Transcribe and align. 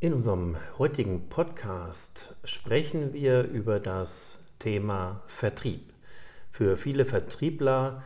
In 0.00 0.12
unserem 0.12 0.56
heutigen 0.78 1.28
Podcast 1.28 2.36
sprechen 2.44 3.12
wir 3.12 3.42
über 3.42 3.80
das 3.80 4.40
Thema 4.60 5.24
Vertrieb. 5.26 5.92
Für 6.52 6.76
viele 6.76 7.04
Vertriebler 7.04 8.04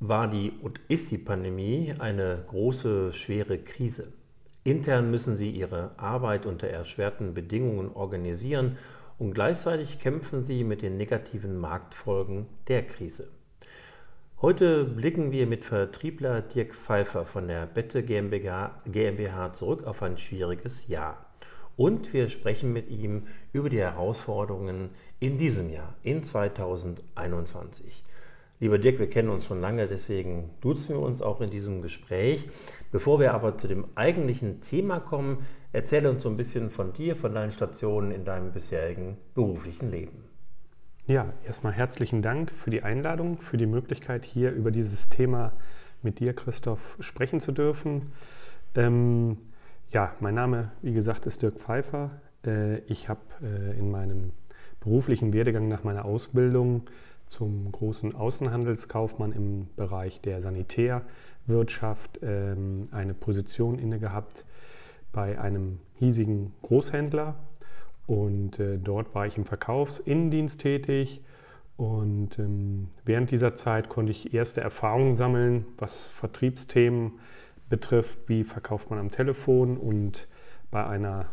war 0.00 0.26
die 0.30 0.50
und 0.62 0.80
ist 0.88 1.10
die 1.10 1.18
Pandemie 1.18 1.94
eine 1.98 2.46
große, 2.48 3.12
schwere 3.12 3.58
Krise. 3.58 4.14
Intern 4.64 5.10
müssen 5.10 5.36
sie 5.36 5.50
ihre 5.50 5.90
Arbeit 5.98 6.46
unter 6.46 6.68
erschwerten 6.68 7.34
Bedingungen 7.34 7.92
organisieren 7.92 8.78
und 9.18 9.34
gleichzeitig 9.34 9.98
kämpfen 9.98 10.42
sie 10.42 10.64
mit 10.64 10.80
den 10.80 10.96
negativen 10.96 11.58
Marktfolgen 11.58 12.46
der 12.68 12.86
Krise. 12.86 13.28
Heute 14.42 14.82
blicken 14.82 15.30
wir 15.30 15.46
mit 15.46 15.64
Vertriebler 15.64 16.42
Dirk 16.42 16.74
Pfeiffer 16.74 17.24
von 17.24 17.46
der 17.46 17.64
Bette 17.64 18.02
GmbH 18.02 19.52
zurück 19.52 19.86
auf 19.86 20.02
ein 20.02 20.18
schwieriges 20.18 20.88
Jahr. 20.88 21.26
Und 21.76 22.12
wir 22.12 22.28
sprechen 22.28 22.72
mit 22.72 22.90
ihm 22.90 23.28
über 23.52 23.70
die 23.70 23.78
Herausforderungen 23.78 24.90
in 25.20 25.38
diesem 25.38 25.70
Jahr, 25.70 25.94
in 26.02 26.24
2021. 26.24 28.02
Lieber 28.58 28.78
Dirk, 28.78 28.98
wir 28.98 29.08
kennen 29.08 29.28
uns 29.28 29.44
schon 29.46 29.60
lange, 29.60 29.86
deswegen 29.86 30.50
duzen 30.60 30.96
wir 30.96 31.02
uns 31.02 31.22
auch 31.22 31.40
in 31.40 31.50
diesem 31.50 31.80
Gespräch. 31.80 32.48
Bevor 32.90 33.20
wir 33.20 33.34
aber 33.34 33.56
zu 33.56 33.68
dem 33.68 33.84
eigentlichen 33.94 34.60
Thema 34.60 34.98
kommen, 34.98 35.46
erzähle 35.70 36.10
uns 36.10 36.24
so 36.24 36.28
ein 36.28 36.36
bisschen 36.36 36.70
von 36.70 36.92
dir, 36.92 37.14
von 37.14 37.32
deinen 37.32 37.52
Stationen 37.52 38.10
in 38.10 38.24
deinem 38.24 38.50
bisherigen 38.50 39.18
beruflichen 39.36 39.88
Leben. 39.88 40.31
Ja, 41.12 41.30
erstmal 41.46 41.74
herzlichen 41.74 42.22
Dank 42.22 42.50
für 42.52 42.70
die 42.70 42.84
Einladung, 42.84 43.36
für 43.36 43.58
die 43.58 43.66
Möglichkeit, 43.66 44.24
hier 44.24 44.50
über 44.50 44.70
dieses 44.70 45.10
Thema 45.10 45.52
mit 46.00 46.20
dir, 46.20 46.32
Christoph, 46.32 46.96
sprechen 47.00 47.38
zu 47.38 47.52
dürfen. 47.52 48.12
Ähm, 48.74 49.36
ja, 49.90 50.14
mein 50.20 50.34
Name, 50.34 50.72
wie 50.80 50.94
gesagt, 50.94 51.26
ist 51.26 51.42
Dirk 51.42 51.58
Pfeiffer. 51.58 52.12
Äh, 52.46 52.78
ich 52.86 53.10
habe 53.10 53.20
äh, 53.42 53.78
in 53.78 53.90
meinem 53.90 54.30
beruflichen 54.80 55.34
Werdegang 55.34 55.68
nach 55.68 55.84
meiner 55.84 56.06
Ausbildung 56.06 56.84
zum 57.26 57.70
großen 57.70 58.14
Außenhandelskaufmann 58.14 59.32
im 59.32 59.68
Bereich 59.76 60.22
der 60.22 60.40
Sanitärwirtschaft 60.40 62.20
ähm, 62.22 62.88
eine 62.90 63.12
Position 63.12 63.78
inne 63.78 63.98
gehabt 63.98 64.46
bei 65.12 65.38
einem 65.38 65.78
hiesigen 65.98 66.54
Großhändler 66.62 67.34
und 68.06 68.58
äh, 68.58 68.78
dort 68.78 69.14
war 69.14 69.26
ich 69.26 69.36
im 69.36 69.44
Verkaufsinnendienst 69.44 70.60
tätig. 70.60 71.22
Und 71.76 72.38
ähm, 72.38 72.88
während 73.04 73.30
dieser 73.30 73.54
Zeit 73.54 73.88
konnte 73.88 74.12
ich 74.12 74.34
erste 74.34 74.60
Erfahrungen 74.60 75.14
sammeln, 75.14 75.66
was 75.78 76.06
Vertriebsthemen 76.06 77.18
betrifft, 77.68 78.18
wie 78.26 78.44
verkauft 78.44 78.90
man 78.90 78.98
am 78.98 79.08
Telefon. 79.08 79.76
Und 79.76 80.28
bei 80.70 80.86
einer 80.86 81.30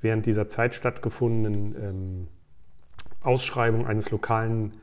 während 0.00 0.26
dieser 0.26 0.48
Zeit 0.48 0.74
stattgefundenen 0.74 1.74
ähm, 1.76 2.28
Ausschreibung 3.22 3.86
eines 3.86 4.10
lokalen 4.10 4.74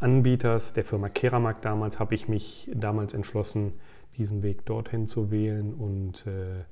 Anbieters, 0.00 0.72
der 0.72 0.84
Firma 0.84 1.08
Keramak 1.08 1.62
damals, 1.62 2.00
habe 2.00 2.14
ich 2.14 2.28
mich 2.28 2.70
damals 2.74 3.14
entschlossen, 3.14 3.74
diesen 4.16 4.42
Weg 4.42 4.64
dorthin 4.66 5.06
zu 5.06 5.30
wählen 5.30 5.74
und 5.74 6.26
äh, 6.26 6.64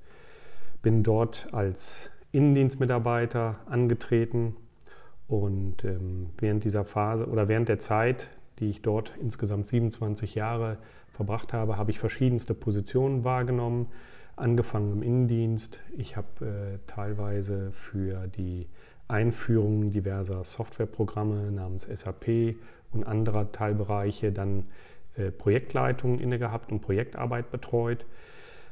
bin 0.83 1.03
dort 1.03 1.49
als 1.53 2.11
Innendienstmitarbeiter 2.33 3.61
angetreten 3.67 4.57
und 5.29 5.85
ähm, 5.85 6.31
während 6.39 6.65
dieser 6.65 6.85
Phase 6.85 7.27
oder 7.27 7.49
während 7.49 7.69
der 7.69 7.79
Zeit, 7.79 8.31
die 8.59 8.71
ich 8.71 8.83
dort 8.83 9.13
insgesamt 9.21 9.67
27 9.67 10.35
Jahre 10.35 10.79
verbracht 11.13 11.53
habe, 11.53 11.77
habe 11.77 11.91
ich 11.91 11.99
verschiedenste 11.99 12.55
Positionen 12.55 13.25
wahrgenommen, 13.25 13.89
angefangen 14.37 14.93
im 14.93 15.03
Innendienst. 15.03 15.81
Ich 15.97 16.17
habe 16.17 16.45
äh, 16.45 16.79
teilweise 16.87 17.73
für 17.73 18.27
die 18.29 18.67
Einführung 19.09 19.91
diverser 19.91 20.45
Softwareprogramme 20.45 21.53
namens 21.53 21.83
SAP 21.83 22.57
und 22.93 23.05
anderer 23.05 23.53
Teilbereiche 23.53 24.33
dann 24.33 24.65
äh, 25.17 25.31
Projektleitungen 25.31 26.19
inne 26.19 26.39
gehabt 26.39 26.73
und 26.73 26.81
Projektarbeit 26.81 27.51
betreut. 27.51 28.07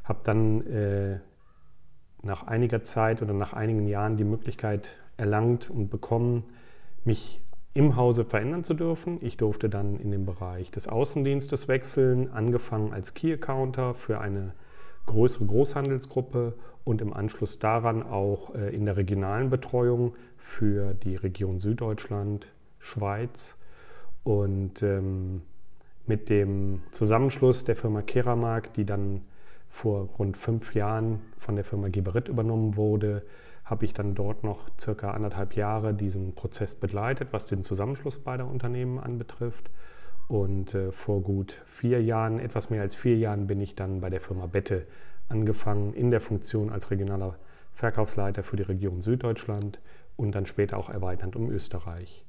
Habe 0.05 0.21
dann 0.25 0.67
äh, 0.67 1.21
nach 2.23 2.47
einiger 2.47 2.83
Zeit 2.83 3.23
oder 3.23 3.33
nach 3.33 3.53
einigen 3.53 3.87
Jahren 3.87 4.17
die 4.17 4.25
Möglichkeit 4.25 4.97
erlangt 5.17 5.71
und 5.71 5.91
bekommen, 5.91 6.45
mich 7.05 7.41
im 7.73 7.97
Hause 7.97 8.25
verändern 8.25 8.65
zu 8.65 8.75
dürfen. 8.75 9.19
Ich 9.21 9.37
durfte 9.37 9.69
dann 9.69 9.99
in 9.99 10.11
den 10.11 10.27
Bereich 10.27 10.71
des 10.71 10.89
Außendienstes 10.89 11.69
wechseln, 11.69 12.31
angefangen 12.33 12.93
als 12.93 13.15
Key 13.15 13.33
Accounter 13.33 13.95
für 13.95 14.21
eine 14.21 14.55
größere 15.07 15.47
Großhandelsgruppe 15.47 16.55
und 16.85 17.01
im 17.01 17.13
Anschluss 17.13 17.59
daran 17.59 18.03
auch 18.03 18.55
äh, 18.55 18.75
in 18.75 18.85
der 18.85 18.97
regionalen 18.97 19.51
Betreuung 19.51 20.15
für 20.37 20.95
die 20.95 21.17
Region 21.17 21.59
Süddeutschland, 21.59 22.47
Schweiz. 22.79 23.57
Und 24.25 24.83
ähm, 24.83 25.43
mit 26.07 26.29
dem 26.29 26.83
Zusammenschluss 26.91 27.65
der 27.65 27.77
Firma 27.77 28.03
Keramark, 28.03 28.75
die 28.75 28.85
dann 28.85 29.23
vor 29.71 30.11
rund 30.19 30.37
fünf 30.37 30.75
Jahren 30.75 31.21
von 31.39 31.57
der 31.57 31.65
Firma 31.65 31.89
Geberit 31.89 32.29
übernommen 32.29 32.77
wurde, 32.77 33.23
habe 33.65 33.85
ich 33.85 33.95
dann 33.95 34.15
dort 34.15 34.43
noch 34.45 34.69
circa 34.79 35.13
anderthalb 35.13 35.55
Jahre 35.55 35.95
diesen 35.95 36.35
Prozess 36.35 36.75
begleitet, 36.75 37.29
was 37.31 37.47
den 37.47 37.63
Zusammenschluss 37.63 38.19
beider 38.19 38.47
Unternehmen 38.47 38.99
anbetrifft. 38.99 39.71
Und 40.29 40.75
äh, 40.75 40.93
vor 40.93 41.23
gut 41.23 41.63
vier 41.67 42.03
Jahren, 42.03 42.41
etwas 42.41 42.71
mehr 42.71 42.83
als 42.83 42.97
vier 42.97 43.17
Jahren, 43.17 43.47
bin 43.47 43.61
ich 43.61 43.75
dann 43.75 44.01
bei 44.01 44.11
der 44.11 44.21
Firma 44.21 44.47
Bette 44.47 44.87
angefangen 45.29 45.95
in 45.95 46.11
der 46.11 46.21
Funktion 46.21 46.71
als 46.71 46.91
regionaler 46.91 47.37
Verkaufsleiter 47.73 48.43
für 48.43 48.57
die 48.57 48.65
Region 48.65 49.01
Süddeutschland 49.01 49.81
und 50.17 50.35
dann 50.35 50.47
später 50.47 50.77
auch 50.77 50.91
erweiternd 50.91 51.37
um 51.37 51.51
Österreich. 51.51 52.25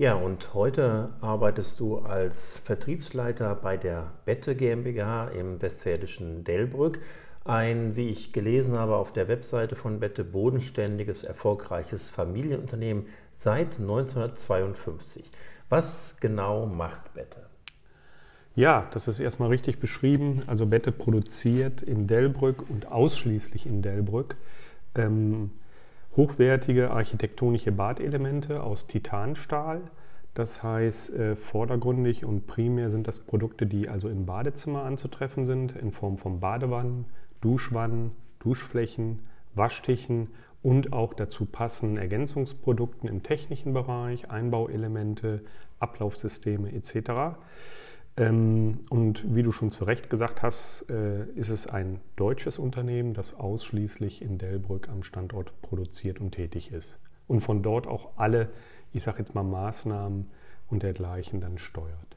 Ja, 0.00 0.14
und 0.14 0.54
heute 0.54 1.10
arbeitest 1.20 1.78
du 1.78 1.98
als 1.98 2.56
Vertriebsleiter 2.56 3.54
bei 3.54 3.76
der 3.76 4.10
Bette 4.24 4.56
GmbH 4.56 5.28
im 5.28 5.60
westfälischen 5.60 6.42
Delbrück. 6.42 7.00
Ein, 7.44 7.96
wie 7.96 8.08
ich 8.08 8.32
gelesen 8.32 8.78
habe 8.78 8.96
auf 8.96 9.12
der 9.12 9.28
Webseite 9.28 9.76
von 9.76 10.00
Bette, 10.00 10.24
bodenständiges, 10.24 11.22
erfolgreiches 11.22 12.08
Familienunternehmen 12.08 13.08
seit 13.32 13.78
1952. 13.78 15.30
Was 15.68 16.16
genau 16.18 16.64
macht 16.64 17.12
Bette? 17.12 17.44
Ja, 18.54 18.88
das 18.94 19.06
ist 19.06 19.20
erstmal 19.20 19.50
richtig 19.50 19.80
beschrieben. 19.80 20.40
Also 20.46 20.64
Bette 20.64 20.92
produziert 20.92 21.82
in 21.82 22.06
Delbrück 22.06 22.70
und 22.70 22.90
ausschließlich 22.90 23.66
in 23.66 23.82
Delbrück 23.82 24.36
ähm, 24.94 25.50
hochwertige 26.16 26.90
architektonische 26.90 27.72
Badelemente 27.72 28.62
aus 28.62 28.86
Titanstahl. 28.86 29.82
Das 30.34 30.62
heißt, 30.62 31.14
äh, 31.14 31.36
vordergründig 31.36 32.24
und 32.24 32.46
primär 32.46 32.90
sind 32.90 33.08
das 33.08 33.20
Produkte, 33.20 33.66
die 33.66 33.88
also 33.88 34.08
im 34.08 34.26
Badezimmer 34.26 34.84
anzutreffen 34.84 35.44
sind, 35.44 35.76
in 35.76 35.90
Form 35.90 36.18
von 36.18 36.40
Badewannen, 36.40 37.06
Duschwannen, 37.40 38.12
Duschflächen, 38.38 39.20
Waschtischen 39.54 40.28
und 40.62 40.92
auch 40.92 41.14
dazu 41.14 41.46
passenden 41.46 41.96
Ergänzungsprodukten 41.96 43.08
im 43.08 43.22
technischen 43.22 43.72
Bereich, 43.72 44.30
Einbauelemente, 44.30 45.42
Ablaufsysteme 45.78 46.72
etc. 46.72 47.38
Ähm, 48.16 48.80
und 48.90 49.34
wie 49.34 49.42
du 49.42 49.52
schon 49.52 49.70
zu 49.70 49.84
Recht 49.84 50.10
gesagt 50.10 50.42
hast, 50.42 50.86
äh, 50.90 51.24
ist 51.34 51.48
es 51.50 51.66
ein 51.66 52.00
deutsches 52.16 52.58
Unternehmen, 52.58 53.14
das 53.14 53.34
ausschließlich 53.34 54.22
in 54.22 54.38
Delbrück 54.38 54.88
am 54.88 55.02
Standort 55.02 55.52
produziert 55.62 56.20
und 56.20 56.32
tätig 56.32 56.72
ist. 56.72 56.98
Und 57.26 57.40
von 57.40 57.62
dort 57.62 57.86
auch 57.86 58.10
alle, 58.16 58.50
ich 58.92 59.02
sage 59.02 59.18
jetzt 59.18 59.34
mal, 59.34 59.44
Maßnahmen 59.44 60.30
und 60.68 60.82
dergleichen 60.82 61.40
dann 61.40 61.58
steuert. 61.58 62.16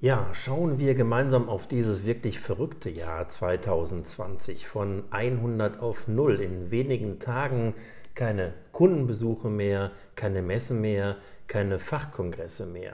Ja, 0.00 0.28
schauen 0.32 0.78
wir 0.78 0.94
gemeinsam 0.94 1.48
auf 1.48 1.66
dieses 1.66 2.04
wirklich 2.04 2.38
verrückte 2.38 2.88
Jahr 2.88 3.28
2020. 3.28 4.68
Von 4.68 5.02
100 5.10 5.80
auf 5.80 6.06
0 6.06 6.40
in 6.40 6.70
wenigen 6.70 7.18
Tagen 7.18 7.74
keine 8.14 8.54
Kundenbesuche 8.70 9.48
mehr, 9.48 9.90
keine 10.14 10.40
Messe 10.40 10.74
mehr, 10.74 11.16
keine 11.48 11.80
Fachkongresse 11.80 12.66
mehr. 12.66 12.92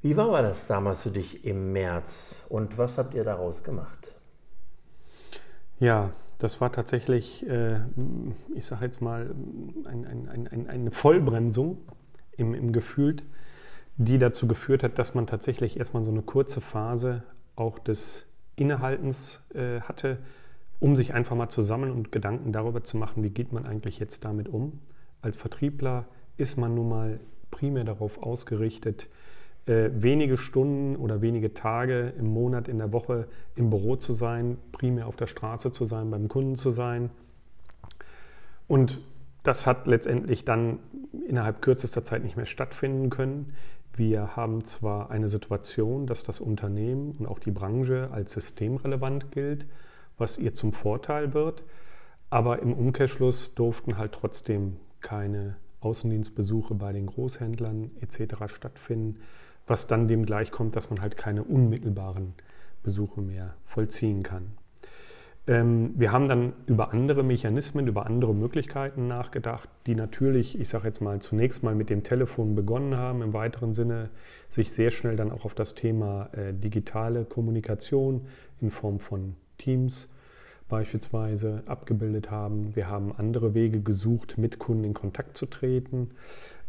Wie 0.00 0.16
war 0.16 0.42
das 0.42 0.68
damals 0.68 1.02
für 1.02 1.10
dich 1.10 1.44
im 1.44 1.72
März 1.72 2.44
und 2.48 2.78
was 2.78 2.98
habt 2.98 3.14
ihr 3.14 3.24
daraus 3.24 3.64
gemacht? 3.64 4.08
Ja, 5.80 6.12
das 6.38 6.60
war 6.60 6.70
tatsächlich, 6.70 7.44
äh, 7.48 7.80
ich 8.54 8.66
sage 8.66 8.84
jetzt 8.84 9.00
mal, 9.00 9.34
ein, 9.84 10.06
ein, 10.06 10.48
ein, 10.48 10.68
eine 10.68 10.90
Vollbremsung 10.92 11.78
im, 12.36 12.54
im 12.54 12.72
Gefühl, 12.72 13.16
die 13.96 14.18
dazu 14.18 14.46
geführt 14.46 14.84
hat, 14.84 15.00
dass 15.00 15.14
man 15.14 15.26
tatsächlich 15.26 15.76
erstmal 15.76 16.04
so 16.04 16.12
eine 16.12 16.22
kurze 16.22 16.60
Phase 16.60 17.24
auch 17.56 17.80
des 17.80 18.26
Innehaltens 18.54 19.40
äh, 19.52 19.80
hatte, 19.80 20.18
um 20.78 20.94
sich 20.94 21.12
einfach 21.12 21.34
mal 21.34 21.48
zu 21.48 21.60
sammeln 21.60 21.90
und 21.90 22.12
Gedanken 22.12 22.52
darüber 22.52 22.84
zu 22.84 22.96
machen, 22.96 23.24
wie 23.24 23.30
geht 23.30 23.52
man 23.52 23.66
eigentlich 23.66 23.98
jetzt 23.98 24.24
damit 24.24 24.48
um. 24.48 24.78
Als 25.22 25.36
Vertriebler 25.36 26.06
ist 26.36 26.56
man 26.56 26.76
nun 26.76 26.88
mal 26.88 27.20
primär 27.50 27.82
darauf 27.82 28.22
ausgerichtet, 28.22 29.08
äh, 29.68 29.90
wenige 29.92 30.36
Stunden 30.36 30.96
oder 30.96 31.20
wenige 31.20 31.52
Tage 31.52 32.14
im 32.18 32.26
Monat, 32.26 32.68
in 32.68 32.78
der 32.78 32.92
Woche 32.92 33.28
im 33.54 33.70
Büro 33.70 33.96
zu 33.96 34.12
sein, 34.12 34.56
primär 34.72 35.06
auf 35.06 35.16
der 35.16 35.26
Straße 35.26 35.72
zu 35.72 35.84
sein, 35.84 36.10
beim 36.10 36.28
Kunden 36.28 36.56
zu 36.56 36.70
sein. 36.70 37.10
Und 38.66 39.00
das 39.42 39.66
hat 39.66 39.86
letztendlich 39.86 40.44
dann 40.44 40.78
innerhalb 41.26 41.62
kürzester 41.62 42.02
Zeit 42.02 42.24
nicht 42.24 42.36
mehr 42.36 42.46
stattfinden 42.46 43.10
können. 43.10 43.54
Wir 43.94 44.36
haben 44.36 44.64
zwar 44.64 45.10
eine 45.10 45.28
Situation, 45.28 46.06
dass 46.06 46.22
das 46.22 46.40
Unternehmen 46.40 47.16
und 47.18 47.26
auch 47.26 47.38
die 47.38 47.50
Branche 47.50 48.08
als 48.12 48.32
systemrelevant 48.32 49.32
gilt, 49.32 49.66
was 50.16 50.38
ihr 50.38 50.54
zum 50.54 50.72
Vorteil 50.72 51.34
wird, 51.34 51.62
aber 52.30 52.60
im 52.62 52.72
Umkehrschluss 52.72 53.54
durften 53.54 53.98
halt 53.98 54.12
trotzdem 54.12 54.76
keine 55.00 55.56
Außendienstbesuche 55.80 56.74
bei 56.74 56.92
den 56.92 57.06
Großhändlern 57.06 57.90
etc. 58.00 58.36
stattfinden, 58.46 59.20
was 59.68 59.86
dann 59.86 60.08
dem 60.08 60.26
gleichkommt, 60.26 60.76
dass 60.76 60.90
man 60.90 61.00
halt 61.00 61.16
keine 61.16 61.44
unmittelbaren 61.44 62.34
Besuche 62.82 63.20
mehr 63.20 63.54
vollziehen 63.66 64.22
kann. 64.22 64.52
Ähm, 65.46 65.94
wir 65.96 66.12
haben 66.12 66.28
dann 66.28 66.52
über 66.66 66.92
andere 66.92 67.22
Mechanismen, 67.22 67.86
über 67.86 68.06
andere 68.06 68.34
Möglichkeiten 68.34 69.08
nachgedacht, 69.08 69.68
die 69.86 69.94
natürlich, 69.94 70.60
ich 70.60 70.68
sage 70.68 70.88
jetzt 70.88 71.00
mal, 71.00 71.20
zunächst 71.20 71.62
mal 71.62 71.74
mit 71.74 71.88
dem 71.88 72.04
Telefon 72.04 72.54
begonnen 72.54 72.96
haben, 72.96 73.22
im 73.22 73.32
weiteren 73.32 73.72
Sinne 73.72 74.10
sich 74.50 74.72
sehr 74.72 74.90
schnell 74.90 75.16
dann 75.16 75.32
auch 75.32 75.46
auf 75.46 75.54
das 75.54 75.74
Thema 75.74 76.28
äh, 76.32 76.52
digitale 76.52 77.24
Kommunikation 77.24 78.26
in 78.60 78.70
Form 78.70 79.00
von 79.00 79.36
Teams 79.56 80.08
beispielsweise 80.68 81.62
abgebildet 81.64 82.30
haben. 82.30 82.76
Wir 82.76 82.88
haben 82.88 83.14
andere 83.16 83.54
Wege 83.54 83.80
gesucht, 83.80 84.36
mit 84.36 84.58
Kunden 84.58 84.84
in 84.84 84.92
Kontakt 84.92 85.36
zu 85.36 85.46
treten. 85.46 86.10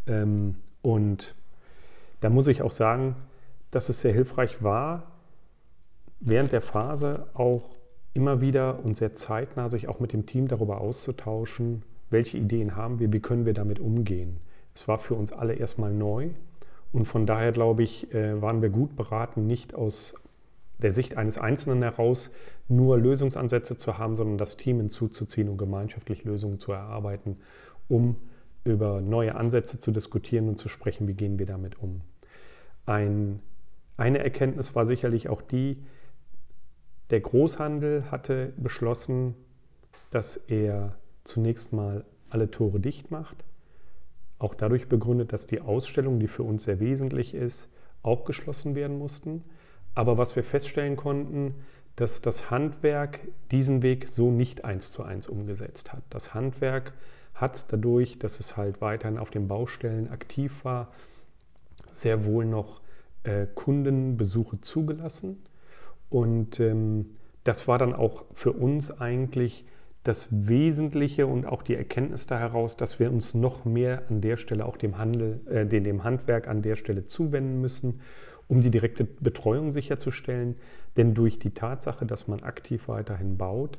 Ähm, 0.07 0.55
und 0.81 1.35
da 2.21 2.29
muss 2.29 2.47
ich 2.47 2.61
auch 2.61 2.71
sagen, 2.71 3.15
dass 3.71 3.89
es 3.89 4.01
sehr 4.01 4.13
hilfreich 4.13 4.63
war, 4.63 5.11
während 6.19 6.51
der 6.51 6.61
Phase 6.61 7.27
auch 7.33 7.77
immer 8.13 8.41
wieder 8.41 8.83
und 8.83 8.97
sehr 8.97 9.13
zeitnah 9.13 9.69
sich 9.69 9.87
auch 9.87 9.99
mit 9.99 10.13
dem 10.13 10.25
Team 10.25 10.47
darüber 10.47 10.81
auszutauschen, 10.81 11.83
welche 12.09 12.37
Ideen 12.37 12.75
haben 12.75 12.99
wir, 12.99 13.13
wie 13.13 13.19
können 13.19 13.45
wir 13.45 13.53
damit 13.53 13.79
umgehen. 13.79 14.39
Es 14.73 14.87
war 14.87 14.99
für 14.99 15.15
uns 15.15 15.31
alle 15.31 15.53
erstmal 15.53 15.93
neu 15.93 16.29
und 16.91 17.05
von 17.05 17.25
daher 17.25 17.51
glaube 17.51 17.83
ich, 17.83 18.13
äh, 18.13 18.41
waren 18.41 18.61
wir 18.61 18.69
gut 18.69 18.95
beraten, 18.95 19.45
nicht 19.45 19.75
aus 19.75 20.15
der 20.79 20.91
Sicht 20.91 21.17
eines 21.17 21.37
Einzelnen 21.37 21.83
heraus 21.83 22.31
nur 22.67 22.97
Lösungsansätze 22.97 23.77
zu 23.77 23.97
haben, 23.97 24.15
sondern 24.15 24.37
das 24.37 24.57
Team 24.57 24.77
hinzuzuziehen 24.77 25.49
und 25.49 25.57
gemeinschaftlich 25.57 26.23
Lösungen 26.23 26.59
zu 26.59 26.71
erarbeiten, 26.71 27.37
um 27.87 28.15
über 28.63 29.01
neue 29.01 29.35
Ansätze 29.35 29.79
zu 29.79 29.91
diskutieren 29.91 30.47
und 30.47 30.57
zu 30.57 30.69
sprechen, 30.69 31.07
wie 31.07 31.13
gehen 31.13 31.39
wir 31.39 31.45
damit 31.45 31.81
um. 31.81 32.01
Ein, 32.89 33.39
eine 33.97 34.17
Erkenntnis 34.17 34.73
war 34.73 34.87
sicherlich 34.87 35.29
auch 35.29 35.43
die, 35.43 35.77
der 37.11 37.19
Großhandel 37.19 38.09
hatte 38.09 38.51
beschlossen, 38.57 39.35
dass 40.09 40.37
er 40.37 40.95
zunächst 41.23 41.71
mal 41.71 42.03
alle 42.31 42.49
Tore 42.49 42.79
dicht 42.79 43.11
macht. 43.11 43.37
Auch 44.39 44.55
dadurch 44.55 44.89
begründet, 44.89 45.33
dass 45.33 45.45
die 45.45 45.61
Ausstellungen, 45.61 46.19
die 46.19 46.27
für 46.27 46.41
uns 46.41 46.63
sehr 46.63 46.79
wesentlich 46.79 47.35
ist, 47.35 47.69
auch 48.01 48.25
geschlossen 48.25 48.73
werden 48.73 48.97
mussten. 48.97 49.43
Aber 49.93 50.17
was 50.17 50.35
wir 50.35 50.43
feststellen 50.43 50.95
konnten, 50.95 51.53
dass 51.95 52.21
das 52.21 52.49
Handwerk 52.49 53.19
diesen 53.51 53.83
Weg 53.83 54.07
so 54.07 54.31
nicht 54.31 54.65
eins 54.65 54.89
zu 54.91 55.03
eins 55.03 55.27
umgesetzt 55.27 55.93
hat. 55.93 56.01
Das 56.09 56.33
Handwerk 56.33 56.93
hat 57.35 57.71
dadurch, 57.71 58.17
dass 58.17 58.39
es 58.39 58.57
halt 58.57 58.81
weiterhin 58.81 59.19
auf 59.19 59.29
den 59.29 59.47
Baustellen 59.47 60.09
aktiv 60.09 60.65
war, 60.65 60.91
sehr 61.93 62.25
wohl 62.25 62.45
noch 62.45 62.81
äh, 63.23 63.45
Kundenbesuche 63.53 64.61
zugelassen. 64.61 65.43
Und 66.09 66.59
ähm, 66.59 67.07
das 67.43 67.67
war 67.67 67.77
dann 67.77 67.93
auch 67.93 68.25
für 68.33 68.53
uns 68.53 68.91
eigentlich 68.91 69.65
das 70.03 70.27
Wesentliche 70.31 71.27
und 71.27 71.45
auch 71.45 71.61
die 71.61 71.75
Erkenntnis 71.75 72.25
da 72.25 72.39
heraus, 72.39 72.77
dass 72.77 72.99
wir 72.99 73.11
uns 73.11 73.33
noch 73.33 73.65
mehr 73.65 74.03
an 74.09 74.21
der 74.21 74.37
Stelle 74.37 74.65
auch 74.65 74.77
dem 74.77 74.97
Handel, 74.97 75.41
äh, 75.47 75.65
dem 75.65 76.03
Handwerk 76.03 76.47
an 76.47 76.61
der 76.61 76.75
Stelle 76.75 77.03
zuwenden 77.03 77.61
müssen 77.61 77.99
um 78.49 78.61
die 78.61 78.71
direkte 78.71 79.05
Betreuung 79.05 79.71
sicherzustellen. 79.71 80.55
Denn 80.97 81.13
durch 81.13 81.39
die 81.39 81.51
Tatsache, 81.51 82.05
dass 82.05 82.27
man 82.27 82.43
aktiv 82.43 82.87
weiterhin 82.87 83.37
baut, 83.37 83.77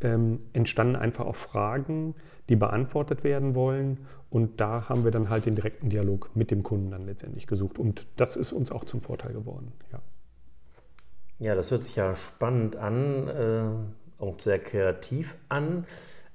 ähm, 0.00 0.40
entstanden 0.52 0.96
einfach 0.96 1.26
auch 1.26 1.36
Fragen, 1.36 2.14
die 2.48 2.56
beantwortet 2.56 3.24
werden 3.24 3.54
wollen. 3.54 4.06
Und 4.30 4.60
da 4.60 4.88
haben 4.88 5.04
wir 5.04 5.10
dann 5.10 5.30
halt 5.30 5.46
den 5.46 5.54
direkten 5.54 5.88
Dialog 5.88 6.30
mit 6.34 6.50
dem 6.50 6.62
Kunden 6.62 6.90
dann 6.90 7.06
letztendlich 7.06 7.46
gesucht. 7.46 7.78
Und 7.78 8.06
das 8.16 8.36
ist 8.36 8.52
uns 8.52 8.70
auch 8.70 8.84
zum 8.84 9.00
Vorteil 9.00 9.32
geworden. 9.32 9.72
Ja, 9.92 10.00
ja 11.38 11.54
das 11.54 11.70
hört 11.70 11.84
sich 11.84 11.96
ja 11.96 12.14
spannend 12.14 12.76
an, 12.76 13.28
äh, 13.28 14.22
auch 14.22 14.38
sehr 14.40 14.58
kreativ 14.58 15.36
an. 15.48 15.84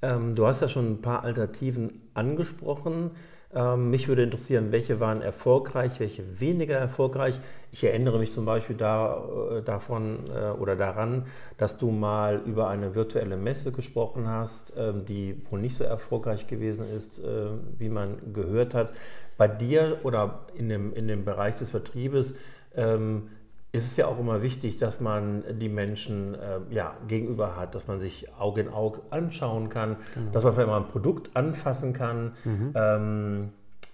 Ähm, 0.00 0.34
du 0.34 0.46
hast 0.46 0.60
ja 0.60 0.68
schon 0.68 0.92
ein 0.92 1.02
paar 1.02 1.22
Alternativen 1.22 2.02
angesprochen. 2.14 3.12
Ähm, 3.54 3.90
mich 3.90 4.08
würde 4.08 4.22
interessieren, 4.22 4.72
welche 4.72 4.98
waren 4.98 5.20
erfolgreich, 5.20 6.00
welche 6.00 6.40
weniger 6.40 6.76
erfolgreich. 6.76 7.38
Ich 7.72 7.82
erinnere 7.82 8.18
mich 8.18 8.32
zum 8.32 8.44
Beispiel 8.44 8.76
da, 8.76 9.24
äh, 9.50 9.62
davon 9.62 10.30
äh, 10.30 10.50
oder 10.50 10.76
daran, 10.76 11.24
dass 11.56 11.78
du 11.78 11.90
mal 11.90 12.42
über 12.44 12.68
eine 12.68 12.94
virtuelle 12.94 13.38
Messe 13.38 13.72
gesprochen 13.72 14.28
hast, 14.28 14.76
äh, 14.76 14.92
die 14.92 15.42
wohl 15.50 15.60
nicht 15.60 15.76
so 15.76 15.84
erfolgreich 15.84 16.46
gewesen 16.46 16.86
ist, 16.86 17.18
äh, 17.18 17.46
wie 17.78 17.88
man 17.88 18.34
gehört 18.34 18.74
hat. 18.74 18.92
Bei 19.38 19.48
dir 19.48 20.00
oder 20.02 20.40
in 20.54 20.68
dem, 20.68 20.92
in 20.92 21.08
dem 21.08 21.24
Bereich 21.24 21.56
des 21.58 21.70
Vertriebes 21.70 22.34
ähm, 22.76 23.30
ist 23.72 23.86
es 23.86 23.96
ja 23.96 24.06
auch 24.06 24.18
immer 24.18 24.42
wichtig, 24.42 24.78
dass 24.78 25.00
man 25.00 25.42
die 25.58 25.70
Menschen 25.70 26.34
äh, 26.34 26.60
ja, 26.68 26.94
gegenüber 27.08 27.56
hat, 27.56 27.74
dass 27.74 27.86
man 27.86 28.00
sich 28.00 28.28
Auge 28.38 28.60
in 28.60 28.68
Auge 28.68 29.00
anschauen 29.08 29.70
kann, 29.70 29.96
genau. 30.14 30.30
dass 30.30 30.44
man 30.44 30.52
vielleicht 30.52 30.68
mal 30.68 30.76
ein 30.76 30.88
Produkt 30.88 31.34
anfassen 31.34 31.94
kann. 31.94 32.32
Mhm. 32.44 32.72
Ähm, 32.74 33.48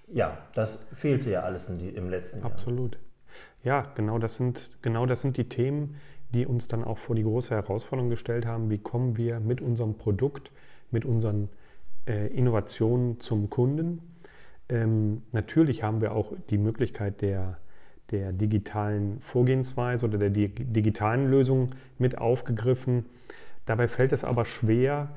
ja, 0.09 0.37
das 0.55 0.81
fehlte 0.93 1.31
ja 1.31 1.43
alles 1.43 1.69
die, 1.69 1.91
im 1.91 2.11
letzten 2.11 2.41
Jahr. 2.41 2.51
Absolut. 2.51 2.99
Ja, 3.65 3.83
genau 3.95 4.19
das, 4.19 4.37
sind, 4.37 4.71
genau 4.83 5.07
das 5.07 5.21
sind 5.21 5.37
die 5.37 5.49
Themen, 5.49 5.97
die 6.35 6.47
uns 6.47 6.69
dann 6.69 6.85
auch 6.85 6.99
vor 6.99 7.17
die 7.17 7.23
große 7.23 7.55
Herausforderung 7.55 8.11
gestellt 8.11 8.47
haben. 8.47 8.71
Wie 8.71 8.79
kommen 8.79 9.17
wir 9.17 9.41
mit 9.41 9.61
unserem 9.61 9.95
Produkt, 9.95 10.51
mit 10.91 11.05
unseren 11.05 11.49
äh, 12.07 12.29
Innovationen 12.29 13.21
zum 13.21 13.51
Kunden? 13.51 14.03
Ähm, 14.69 15.23
natürlich 15.33 15.83
haben 15.83 16.01
wir 16.01 16.13
auch 16.13 16.33
die 16.51 16.59
Möglichkeit 16.59 17.23
der 17.23 17.59
der 18.11 18.33
digitalen 18.33 19.21
Vorgehensweise 19.21 20.07
oder 20.07 20.19
der 20.19 20.31
digitalen 20.31 21.31
Lösung 21.31 21.75
mit 21.99 22.19
aufgegriffen. 22.19 23.05
Dabei 23.67 23.89
fällt 23.89 24.13
es 24.13 24.25
aber 24.25 24.45
schwer, 24.45 25.11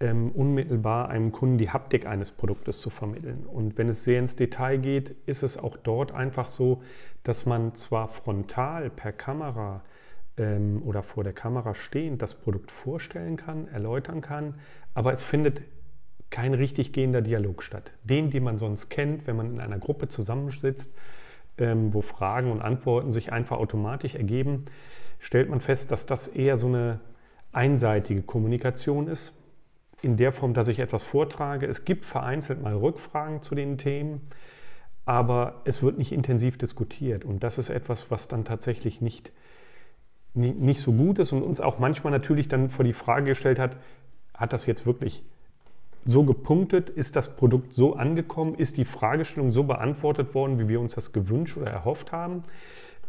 ähm, 0.00 0.30
unmittelbar 0.30 1.08
einem 1.08 1.32
Kunden 1.32 1.58
die 1.58 1.70
Haptik 1.70 2.06
eines 2.06 2.30
Produktes 2.30 2.78
zu 2.78 2.90
vermitteln. 2.90 3.44
Und 3.46 3.78
wenn 3.78 3.88
es 3.88 4.04
sehr 4.04 4.18
ins 4.20 4.36
Detail 4.36 4.78
geht, 4.78 5.16
ist 5.26 5.42
es 5.42 5.56
auch 5.56 5.76
dort 5.76 6.12
einfach 6.12 6.48
so, 6.48 6.82
dass 7.24 7.46
man 7.46 7.74
zwar 7.74 8.08
frontal 8.08 8.90
per 8.90 9.12
Kamera 9.12 9.82
ähm, 10.36 10.82
oder 10.84 11.02
vor 11.02 11.24
der 11.24 11.32
Kamera 11.32 11.74
stehend 11.74 12.22
das 12.22 12.34
Produkt 12.34 12.70
vorstellen 12.70 13.36
kann, 13.36 13.68
erläutern 13.68 14.20
kann, 14.20 14.54
aber 14.94 15.12
es 15.12 15.22
findet 15.22 15.62
kein 16.30 16.54
richtig 16.54 16.92
gehender 16.92 17.22
Dialog 17.22 17.62
statt. 17.62 17.90
Den, 18.04 18.30
den 18.30 18.44
man 18.44 18.58
sonst 18.58 18.90
kennt, 18.90 19.26
wenn 19.26 19.36
man 19.36 19.54
in 19.54 19.60
einer 19.60 19.78
Gruppe 19.78 20.08
zusammensitzt, 20.08 20.92
ähm, 21.58 21.92
wo 21.92 22.02
Fragen 22.02 22.52
und 22.52 22.60
Antworten 22.60 23.12
sich 23.12 23.32
einfach 23.32 23.58
automatisch 23.58 24.14
ergeben, 24.14 24.66
stellt 25.18 25.48
man 25.48 25.60
fest, 25.60 25.90
dass 25.90 26.06
das 26.06 26.28
eher 26.28 26.56
so 26.56 26.68
eine 26.68 27.00
einseitige 27.52 28.22
Kommunikation 28.22 29.08
ist. 29.08 29.32
In 30.02 30.16
der 30.16 30.32
Form, 30.32 30.54
dass 30.54 30.68
ich 30.68 30.78
etwas 30.78 31.02
vortrage. 31.02 31.66
Es 31.66 31.84
gibt 31.84 32.04
vereinzelt 32.04 32.62
mal 32.62 32.74
Rückfragen 32.74 33.42
zu 33.42 33.54
den 33.54 33.78
Themen, 33.78 34.20
aber 35.04 35.62
es 35.64 35.82
wird 35.82 35.98
nicht 35.98 36.12
intensiv 36.12 36.58
diskutiert. 36.58 37.24
Und 37.24 37.42
das 37.42 37.58
ist 37.58 37.68
etwas, 37.68 38.10
was 38.10 38.28
dann 38.28 38.44
tatsächlich 38.44 39.00
nicht, 39.00 39.32
nicht 40.34 40.80
so 40.80 40.92
gut 40.92 41.18
ist 41.18 41.32
und 41.32 41.42
uns 41.42 41.60
auch 41.60 41.78
manchmal 41.78 42.12
natürlich 42.12 42.48
dann 42.48 42.68
vor 42.68 42.84
die 42.84 42.92
Frage 42.92 43.26
gestellt 43.26 43.58
hat, 43.58 43.76
hat 44.34 44.52
das 44.52 44.66
jetzt 44.66 44.86
wirklich 44.86 45.24
so 46.04 46.24
gepunktet? 46.24 46.90
Ist 46.90 47.16
das 47.16 47.36
Produkt 47.36 47.74
so 47.74 47.94
angekommen? 47.96 48.54
Ist 48.54 48.76
die 48.76 48.84
Fragestellung 48.84 49.50
so 49.50 49.64
beantwortet 49.64 50.34
worden, 50.34 50.58
wie 50.58 50.68
wir 50.68 50.80
uns 50.80 50.94
das 50.94 51.12
gewünscht 51.12 51.56
oder 51.56 51.70
erhofft 51.70 52.12
haben? 52.12 52.44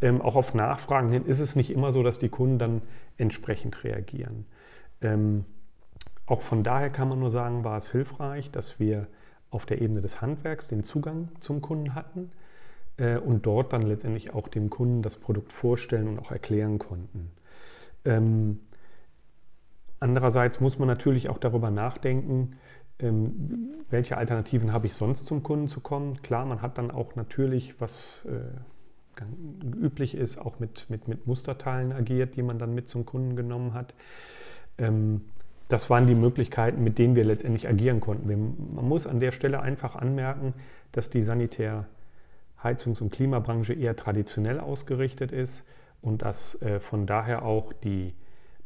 Ähm, 0.02 0.22
auch 0.22 0.36
auf 0.36 0.54
Nachfragen 0.54 1.12
hin 1.12 1.26
ist 1.26 1.40
es 1.40 1.56
nicht 1.56 1.70
immer 1.70 1.92
so, 1.92 2.04
dass 2.04 2.20
die 2.20 2.30
Kunden 2.30 2.58
dann 2.58 2.82
entsprechend 3.18 3.84
reagieren. 3.84 4.46
Ähm, 5.02 5.46
auch 6.30 6.42
von 6.42 6.64
daher 6.64 6.92
kann 6.92 7.10
man 7.10 7.20
nur 7.20 7.32
sagen, 7.32 7.64
war 7.64 7.78
es 7.78 7.92
hilfreich, 7.92 8.52
dass 8.52 8.80
wir 8.80 9.08
auf 9.50 9.66
der 9.66 9.82
Ebene 9.82 10.02
des 10.02 10.22
Handwerks 10.22 10.68
den 10.68 10.84
Zugang 10.84 11.30
zum 11.40 11.60
Kunden 11.60 11.96
hatten 11.96 12.32
äh, 12.98 13.18
und 13.18 13.48
dort 13.48 13.74
dann 13.74 13.82
letztendlich 13.82 14.32
auch 14.32 14.48
dem 14.48 14.70
Kunden 14.70 15.02
das 15.02 15.18
Produkt 15.18 15.52
vorstellen 15.52 16.08
und 16.08 16.20
auch 16.20 16.32
erklären 16.32 16.78
konnten. 16.78 17.32
Ähm, 18.06 18.60
andererseits 20.00 20.60
muss 20.60 20.78
man 20.78 20.88
natürlich 20.88 21.30
auch 21.30 21.40
darüber 21.40 21.72
nachdenken, 21.72 22.58
ähm, 23.00 23.84
welche 23.90 24.16
Alternativen 24.16 24.72
habe 24.72 24.86
ich 24.86 24.94
sonst 24.94 25.26
zum 25.26 25.42
Kunden 25.42 25.68
zu 25.68 25.80
kommen? 25.80 26.22
Klar, 26.22 26.46
man 26.46 26.62
hat 26.62 26.78
dann 26.78 26.92
auch 26.92 27.16
natürlich, 27.16 27.82
was 27.82 28.24
äh, 28.26 29.24
üblich 29.84 30.14
ist, 30.14 30.38
auch 30.38 30.60
mit, 30.60 30.92
mit, 30.92 31.08
mit 31.08 31.26
Musterteilen 31.26 31.92
agiert, 31.92 32.36
die 32.36 32.44
man 32.44 32.60
dann 32.60 32.76
mit 32.76 32.88
zum 32.88 33.08
Kunden 33.08 33.36
genommen 33.36 33.74
hat. 33.74 33.96
Ähm, 34.78 35.22
das 35.70 35.90
waren 35.90 36.08
die 36.08 36.16
Möglichkeiten, 36.16 36.84
mit 36.84 36.98
denen 36.98 37.16
wir 37.16 37.24
letztendlich 37.24 37.68
agieren 37.68 38.02
konnten. 38.02 38.28
Man 38.76 38.88
muss 38.88 39.08
an 39.08 39.20
der 39.20 39.32
Stelle 39.32 39.62
einfach 39.62 39.96
anmerken, 39.96 40.54
dass 40.92 41.10
die 41.10 41.24
Sanitär- 41.24 41.86
Heizungs- 42.64 43.02
und 43.02 43.12
Klimabranche 43.12 43.74
eher 43.74 43.96
traditionell 43.96 44.60
ausgerichtet 44.60 45.32
ist 45.32 45.66
und 46.02 46.22
dass 46.22 46.62
äh, 46.62 46.80
von 46.80 47.06
daher 47.06 47.44
auch 47.44 47.74
die 47.74 48.14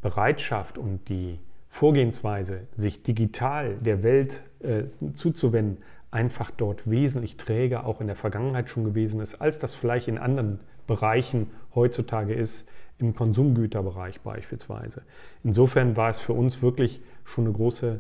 Bereitschaft 0.02 0.78
und 0.78 1.08
die 1.10 1.40
Vorgehensweise, 1.70 2.68
sich 2.76 3.04
digital 3.04 3.76
der 3.76 4.04
Welt 4.04 4.44
äh, 4.60 4.84
zuzuwenden, 5.14 5.78
einfach 6.12 6.52
dort 6.52 6.90
wesentlich 6.90 7.38
träger 7.38 7.88
auch 7.88 8.00
in 8.00 8.08
der 8.08 8.16
Vergangenheit 8.16 8.70
schon 8.70 8.84
gewesen 8.84 9.20
ist, 9.20 9.36
als 9.36 9.58
das 9.58 9.74
vielleicht 9.74 10.08
in 10.08 10.20
anderen 10.20 10.60
Bereichen 10.86 11.50
heutzutage 11.74 12.34
ist, 12.34 12.68
im 13.04 13.16
Konsumgüterbereich 13.16 14.22
beispielsweise. 14.22 15.04
Insofern 15.44 15.96
war 15.96 16.10
es 16.10 16.20
für 16.20 16.34
uns 16.34 16.62
wirklich 16.62 17.02
schon 17.24 17.46
eine 17.46 17.54
große, 17.54 18.00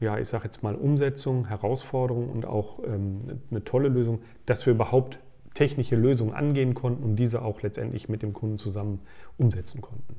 ja, 0.00 0.18
ich 0.18 0.28
sage 0.28 0.44
jetzt 0.44 0.62
mal 0.62 0.74
Umsetzung, 0.74 1.46
Herausforderung 1.46 2.30
und 2.30 2.46
auch 2.46 2.80
ähm, 2.84 3.40
eine 3.50 3.64
tolle 3.64 3.88
Lösung, 3.88 4.20
dass 4.46 4.64
wir 4.66 4.72
überhaupt 4.72 5.18
technische 5.54 5.96
Lösungen 5.96 6.32
angehen 6.32 6.74
konnten 6.74 7.02
und 7.02 7.16
diese 7.16 7.42
auch 7.42 7.62
letztendlich 7.62 8.08
mit 8.08 8.22
dem 8.22 8.32
Kunden 8.32 8.58
zusammen 8.58 9.00
umsetzen 9.36 9.80
konnten. 9.80 10.16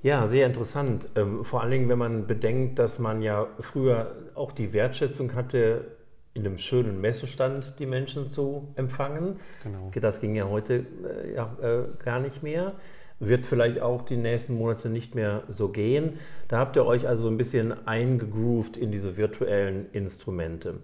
Ja, 0.00 0.26
sehr 0.26 0.46
interessant. 0.46 1.08
Ähm, 1.16 1.44
vor 1.44 1.62
allen 1.62 1.72
Dingen, 1.72 1.88
wenn 1.88 1.98
man 1.98 2.26
bedenkt, 2.26 2.78
dass 2.78 2.98
man 2.98 3.20
ja 3.20 3.48
früher 3.60 4.14
auch 4.34 4.52
die 4.52 4.72
Wertschätzung 4.72 5.34
hatte, 5.34 5.97
in 6.38 6.46
einem 6.46 6.58
schönen 6.58 7.00
Messestand 7.00 7.74
die 7.78 7.86
Menschen 7.86 8.28
zu 8.28 8.68
empfangen. 8.76 9.36
Genau. 9.62 9.90
Das 10.00 10.20
ging 10.20 10.34
ja 10.34 10.48
heute 10.48 10.86
äh, 11.24 11.34
ja, 11.34 11.56
äh, 11.60 11.84
gar 12.04 12.20
nicht 12.20 12.42
mehr. 12.42 12.72
Wird 13.20 13.46
vielleicht 13.46 13.80
auch 13.80 14.02
die 14.02 14.16
nächsten 14.16 14.54
Monate 14.54 14.88
nicht 14.88 15.14
mehr 15.14 15.42
so 15.48 15.68
gehen. 15.68 16.18
Da 16.46 16.58
habt 16.58 16.76
ihr 16.76 16.86
euch 16.86 17.08
also 17.08 17.28
ein 17.28 17.36
bisschen 17.36 17.86
eingegroovt 17.86 18.76
in 18.76 18.92
diese 18.92 19.16
virtuellen 19.16 19.86
Instrumente. 19.92 20.76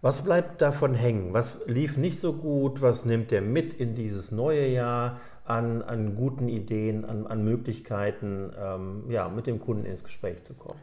Was 0.00 0.22
bleibt 0.22 0.62
davon 0.62 0.94
hängen? 0.94 1.32
Was 1.32 1.60
lief 1.66 1.96
nicht 1.96 2.20
so 2.20 2.32
gut? 2.32 2.82
Was 2.82 3.04
nimmt 3.04 3.30
der 3.30 3.42
mit 3.42 3.74
in 3.74 3.94
dieses 3.94 4.32
neue 4.32 4.68
Jahr? 4.68 5.20
an, 5.44 5.82
an 5.82 6.14
guten 6.14 6.48
Ideen, 6.48 7.04
an, 7.04 7.26
an 7.26 7.44
Möglichkeiten, 7.44 8.50
ähm, 8.58 9.04
ja, 9.08 9.28
mit 9.28 9.46
dem 9.46 9.60
Kunden 9.60 9.84
ins 9.84 10.04
Gespräch 10.04 10.42
zu 10.42 10.54
kommen? 10.54 10.78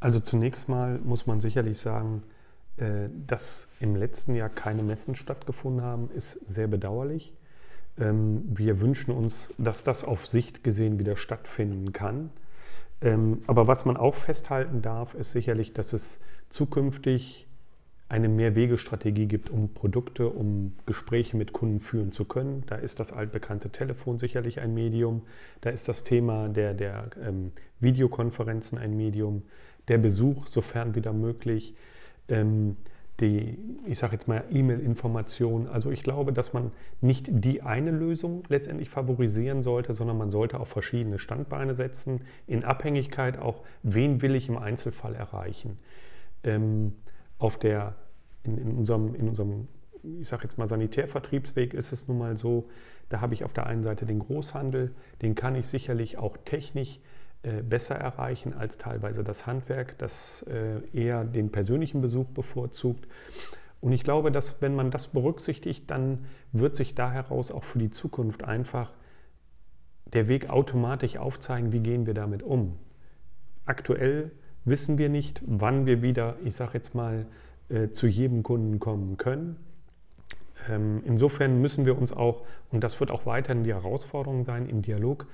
Also 0.00 0.20
zunächst 0.20 0.68
mal 0.68 0.98
muss 1.02 1.26
man 1.26 1.40
sicherlich 1.40 1.78
sagen, 1.78 2.22
dass 2.76 3.68
im 3.78 3.94
letzten 3.94 4.34
Jahr 4.34 4.48
keine 4.48 4.82
Messen 4.82 5.14
stattgefunden 5.14 5.82
haben, 5.82 6.10
ist 6.10 6.40
sehr 6.44 6.66
bedauerlich. 6.66 7.32
Ähm, 7.98 8.42
wir 8.46 8.80
wünschen 8.80 9.12
uns, 9.12 9.52
dass 9.58 9.84
das 9.84 10.04
auf 10.04 10.26
Sicht 10.26 10.64
gesehen 10.64 10.98
wieder 10.98 11.16
stattfinden 11.16 11.92
kann. 11.92 12.30
Ähm, 13.00 13.42
aber 13.46 13.66
was 13.66 13.84
man 13.84 13.96
auch 13.96 14.14
festhalten 14.14 14.82
darf, 14.82 15.14
ist 15.14 15.32
sicherlich, 15.32 15.72
dass 15.72 15.92
es 15.92 16.20
zukünftig 16.48 17.46
eine 18.08 18.28
Mehrwegestrategie 18.28 19.26
gibt, 19.26 19.50
um 19.50 19.72
Produkte, 19.72 20.28
um 20.28 20.74
Gespräche 20.86 21.36
mit 21.36 21.52
Kunden 21.52 21.80
führen 21.80 22.12
zu 22.12 22.24
können. 22.24 22.62
Da 22.66 22.76
ist 22.76 23.00
das 23.00 23.12
altbekannte 23.12 23.70
Telefon 23.70 24.18
sicherlich 24.18 24.60
ein 24.60 24.74
Medium. 24.74 25.22
Da 25.62 25.70
ist 25.70 25.88
das 25.88 26.04
Thema 26.04 26.48
der, 26.48 26.74
der 26.74 27.10
ähm, 27.22 27.52
Videokonferenzen 27.80 28.78
ein 28.78 28.96
Medium. 28.96 29.42
Der 29.88 29.98
Besuch, 29.98 30.46
sofern 30.46 30.94
wieder 30.94 31.12
möglich. 31.12 31.74
Ähm, 32.28 32.76
die, 33.20 33.58
ich 33.86 33.98
sage 33.98 34.14
jetzt 34.14 34.26
mal, 34.26 34.44
E-Mail-Information. 34.50 35.68
Also 35.68 35.90
ich 35.90 36.02
glaube, 36.02 36.32
dass 36.32 36.52
man 36.52 36.72
nicht 37.00 37.28
die 37.30 37.62
eine 37.62 37.92
Lösung 37.92 38.42
letztendlich 38.48 38.90
favorisieren 38.90 39.62
sollte, 39.62 39.92
sondern 39.92 40.18
man 40.18 40.30
sollte 40.32 40.58
auf 40.58 40.68
verschiedene 40.68 41.20
Standbeine 41.20 41.74
setzen, 41.76 42.22
in 42.48 42.64
Abhängigkeit 42.64 43.38
auch, 43.38 43.62
wen 43.84 44.20
will 44.20 44.34
ich 44.34 44.48
im 44.48 44.58
Einzelfall 44.58 45.14
erreichen. 45.14 45.78
Ähm, 46.42 46.94
auf 47.38 47.56
der 47.56 47.94
in, 48.42 48.58
in 48.58 48.72
unserem, 48.76 49.14
in 49.14 49.28
unserem, 49.28 49.68
ich 50.20 50.28
sage 50.28 50.42
jetzt 50.42 50.58
mal, 50.58 50.68
Sanitärvertriebsweg 50.68 51.72
ist 51.72 51.92
es 51.92 52.08
nun 52.08 52.18
mal 52.18 52.36
so, 52.36 52.68
da 53.08 53.20
habe 53.20 53.34
ich 53.34 53.44
auf 53.44 53.52
der 53.52 53.66
einen 53.66 53.82
Seite 53.84 54.06
den 54.06 54.18
Großhandel, 54.18 54.92
den 55.22 55.34
kann 55.34 55.54
ich 55.54 55.66
sicherlich 55.66 56.18
auch 56.18 56.36
technisch 56.44 57.00
besser 57.62 57.94
erreichen 57.96 58.54
als 58.54 58.78
teilweise 58.78 59.24
das 59.24 59.46
Handwerk, 59.46 59.98
das 59.98 60.42
äh, 60.42 60.80
eher 60.92 61.24
den 61.24 61.50
persönlichen 61.50 62.00
Besuch 62.00 62.26
bevorzugt. 62.26 63.06
Und 63.80 63.92
ich 63.92 64.02
glaube, 64.02 64.32
dass 64.32 64.62
wenn 64.62 64.74
man 64.74 64.90
das 64.90 65.08
berücksichtigt, 65.08 65.90
dann 65.90 66.24
wird 66.52 66.74
sich 66.74 66.94
da 66.94 67.10
heraus 67.10 67.50
auch 67.50 67.64
für 67.64 67.78
die 67.78 67.90
Zukunft 67.90 68.42
einfach 68.42 68.92
der 70.06 70.28
Weg 70.28 70.48
automatisch 70.48 71.18
aufzeigen, 71.18 71.72
wie 71.72 71.80
gehen 71.80 72.06
wir 72.06 72.14
damit 72.14 72.42
um. 72.42 72.76
Aktuell 73.66 74.30
wissen 74.64 74.96
wir 74.96 75.08
nicht, 75.08 75.42
wann 75.46 75.86
wir 75.86 76.00
wieder, 76.02 76.36
ich 76.44 76.56
sage 76.56 76.72
jetzt 76.74 76.94
mal, 76.94 77.26
äh, 77.68 77.90
zu 77.90 78.06
jedem 78.06 78.42
Kunden 78.42 78.78
kommen 78.78 79.16
können. 79.18 79.56
Ähm, 80.70 81.02
insofern 81.04 81.60
müssen 81.60 81.84
wir 81.84 81.98
uns 81.98 82.12
auch, 82.12 82.46
und 82.70 82.82
das 82.82 83.00
wird 83.00 83.10
auch 83.10 83.26
weiterhin 83.26 83.64
die 83.64 83.74
Herausforderung 83.74 84.44
sein, 84.44 84.68
im 84.68 84.82
Dialog 84.82 85.26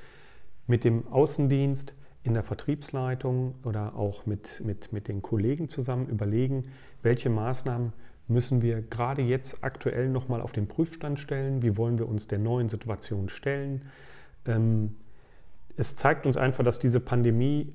mit 0.66 0.84
dem 0.84 1.06
Außendienst, 1.08 1.94
in 2.22 2.34
der 2.34 2.42
Vertriebsleitung 2.42 3.54
oder 3.64 3.94
auch 3.96 4.26
mit, 4.26 4.62
mit, 4.64 4.92
mit 4.92 5.08
den 5.08 5.22
Kollegen 5.22 5.68
zusammen 5.68 6.08
überlegen, 6.08 6.64
welche 7.02 7.30
Maßnahmen 7.30 7.92
müssen 8.28 8.62
wir 8.62 8.82
gerade 8.82 9.22
jetzt 9.22 9.64
aktuell 9.64 10.08
nochmal 10.08 10.40
auf 10.40 10.52
den 10.52 10.68
Prüfstand 10.68 11.18
stellen, 11.18 11.62
wie 11.62 11.76
wollen 11.76 11.98
wir 11.98 12.08
uns 12.08 12.28
der 12.28 12.38
neuen 12.38 12.68
Situation 12.68 13.28
stellen. 13.28 13.82
Ähm, 14.46 14.96
es 15.76 15.96
zeigt 15.96 16.26
uns 16.26 16.36
einfach, 16.36 16.62
dass 16.62 16.78
diese 16.78 17.00
Pandemie 17.00 17.72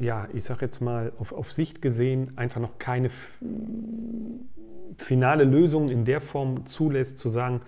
ja, 0.00 0.28
ich 0.32 0.44
sage 0.44 0.64
jetzt 0.64 0.80
mal, 0.80 1.12
auf, 1.18 1.32
auf 1.32 1.52
Sicht 1.52 1.82
gesehen 1.82 2.36
einfach 2.36 2.60
noch 2.60 2.78
keine 2.78 3.10
finale 4.96 5.44
Lösung 5.44 5.88
in 5.90 6.04
der 6.04 6.20
Form 6.20 6.66
zulässt, 6.66 7.18
zu 7.18 7.28
sagen, 7.28 7.60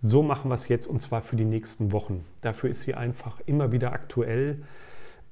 so 0.00 0.22
machen 0.22 0.50
wir 0.50 0.54
es 0.54 0.68
jetzt 0.68 0.86
und 0.86 1.00
zwar 1.00 1.22
für 1.22 1.36
die 1.36 1.44
nächsten 1.44 1.92
Wochen. 1.92 2.24
Dafür 2.42 2.70
ist 2.70 2.82
sie 2.82 2.94
einfach 2.94 3.40
immer 3.46 3.72
wieder 3.72 3.92
aktuell 3.92 4.62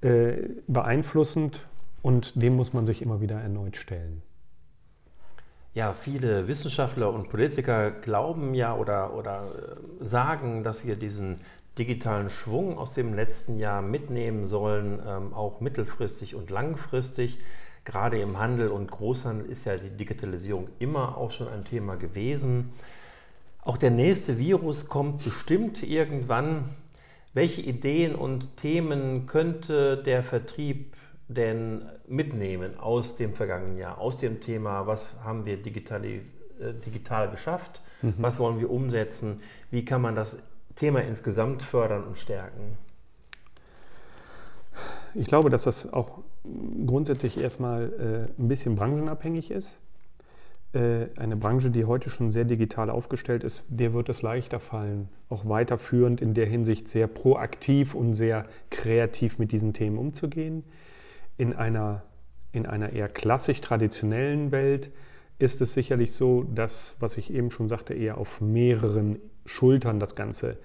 äh, 0.05 0.51
beeinflussend 0.69 1.67
und 2.03 2.41
dem 2.41 2.57
muss 2.57 2.73
man 2.75 2.85
sich 2.85 3.01
immer 3.01 3.21
wieder 3.23 3.41
erneut 3.41 3.77
stellen. 3.79 4.23
Ja, 5.73 5.93
viele 5.93 6.47
Wissenschaftler 6.47 7.13
und 7.13 7.31
Politiker 7.31 7.91
glauben 7.91 8.55
ja 8.55 8.77
oder, 8.77 9.15
oder 9.15 9.47
äh, 10.01 10.05
sagen, 10.05 10.63
dass 10.63 10.85
wir 10.85 10.97
diesen 10.97 11.41
digitalen 11.79 12.29
Schwung 12.29 12.79
aus 12.79 12.93
dem 12.93 13.15
letzten 13.15 13.59
Jahr 13.59 13.83
mitnehmen 13.83 14.45
sollen, 14.45 15.01
ähm, 15.07 15.35
auch 15.35 15.61
mittelfristig 15.61 16.35
und 16.35 16.51
langfristig. 16.51 17.39
Gerade 17.85 18.21
im 18.21 18.39
Handel 18.39 18.69
und 18.69 18.91
Großhandel 18.91 19.51
ist 19.51 19.65
ja 19.65 19.77
die 19.77 19.91
Digitalisierung 19.91 20.69
immer 20.79 21.17
auch 21.17 21.33
schon 21.33 21.49
ein 21.49 21.65
Thema 21.65 21.97
gewesen. 21.97 22.73
Auch 23.63 23.79
der 23.79 23.91
nächste 23.91 24.39
Virus 24.39 24.87
kommt 24.87 25.25
bestimmt 25.25 25.83
irgendwann. 25.83 26.77
Welche 27.35 27.61
Ideen 27.63 28.15
und 28.15 28.57
Themen 28.57 29.27
könnte 29.27 30.03
der 30.03 30.23
Vertrieb 30.23 30.95
denn 31.29 31.85
mitnehmen 32.07 32.79
aus 32.79 33.17
dem 33.17 33.35
vergangenen 33.35 33.77
Jahr, 33.77 33.99
aus 33.99 34.19
dem 34.19 34.41
Thema, 34.41 34.87
was 34.87 35.07
haben 35.25 35.45
wir 35.45 35.57
digitali 35.57 36.23
äh, 36.61 36.73
digital 36.87 37.31
geschafft, 37.31 37.83
mhm. 38.03 38.15
was 38.19 38.39
wollen 38.39 38.61
wir 38.61 38.71
umsetzen, 38.71 39.41
wie 39.71 39.85
kann 39.85 40.01
man 40.01 40.15
das 40.15 40.37
Thema 40.77 41.01
insgesamt 41.01 41.63
fördern 41.63 42.05
und 42.05 42.19
stärken? 42.19 42.79
Ich 45.15 45.27
glaube, 45.27 45.51
dass 45.51 45.65
das 45.65 45.93
auch 45.93 46.21
grundsätzlich 46.87 47.41
erstmal 47.41 48.29
äh, 48.39 48.41
ein 48.41 48.49
bisschen 48.49 48.77
branchenabhängig 48.77 49.51
ist. 49.51 49.81
Äh, 50.75 51.07
eine 51.17 51.37
Branche, 51.37 51.71
die 51.71 51.85
heute 51.85 52.11
schon 52.11 52.31
sehr 52.31 52.45
digital 52.45 52.91
aufgestellt 52.91 53.45
ist, 53.45 53.65
der 53.69 53.95
wird 53.95 54.09
es 54.09 54.23
leichter 54.23 54.59
fallen, 54.59 55.09
auch 55.29 55.49
weiterführend 55.49 56.21
in 56.21 56.35
der 56.35 56.47
Hinsicht 56.47 56.89
sehr 56.89 57.07
proaktiv 57.07 57.95
und 57.95 58.15
sehr 58.15 58.47
kreativ 58.71 59.39
mit 59.39 59.53
diesen 59.53 59.73
Themen 59.73 59.99
umzugehen. 59.99 60.65
In 61.39 61.55
einer, 61.55 62.03
in 62.53 62.67
einer 62.67 62.93
eher 62.93 63.09
klassisch 63.09 63.61
traditionellen 63.61 64.51
Welt 64.51 64.91
ist 65.39 65.61
es 65.61 65.75
sicherlich 65.75 66.13
so, 66.13 66.43
dass, 66.43 66.97
was 66.99 67.17
ich 67.19 67.33
eben 67.33 67.51
schon 67.51 67.69
sagte, 67.69 67.95
eher 67.95 68.19
auf 68.19 68.41
mehreren 68.41 69.19
Schultern 69.47 70.01
das 70.01 70.17
Ganze, 70.17 70.57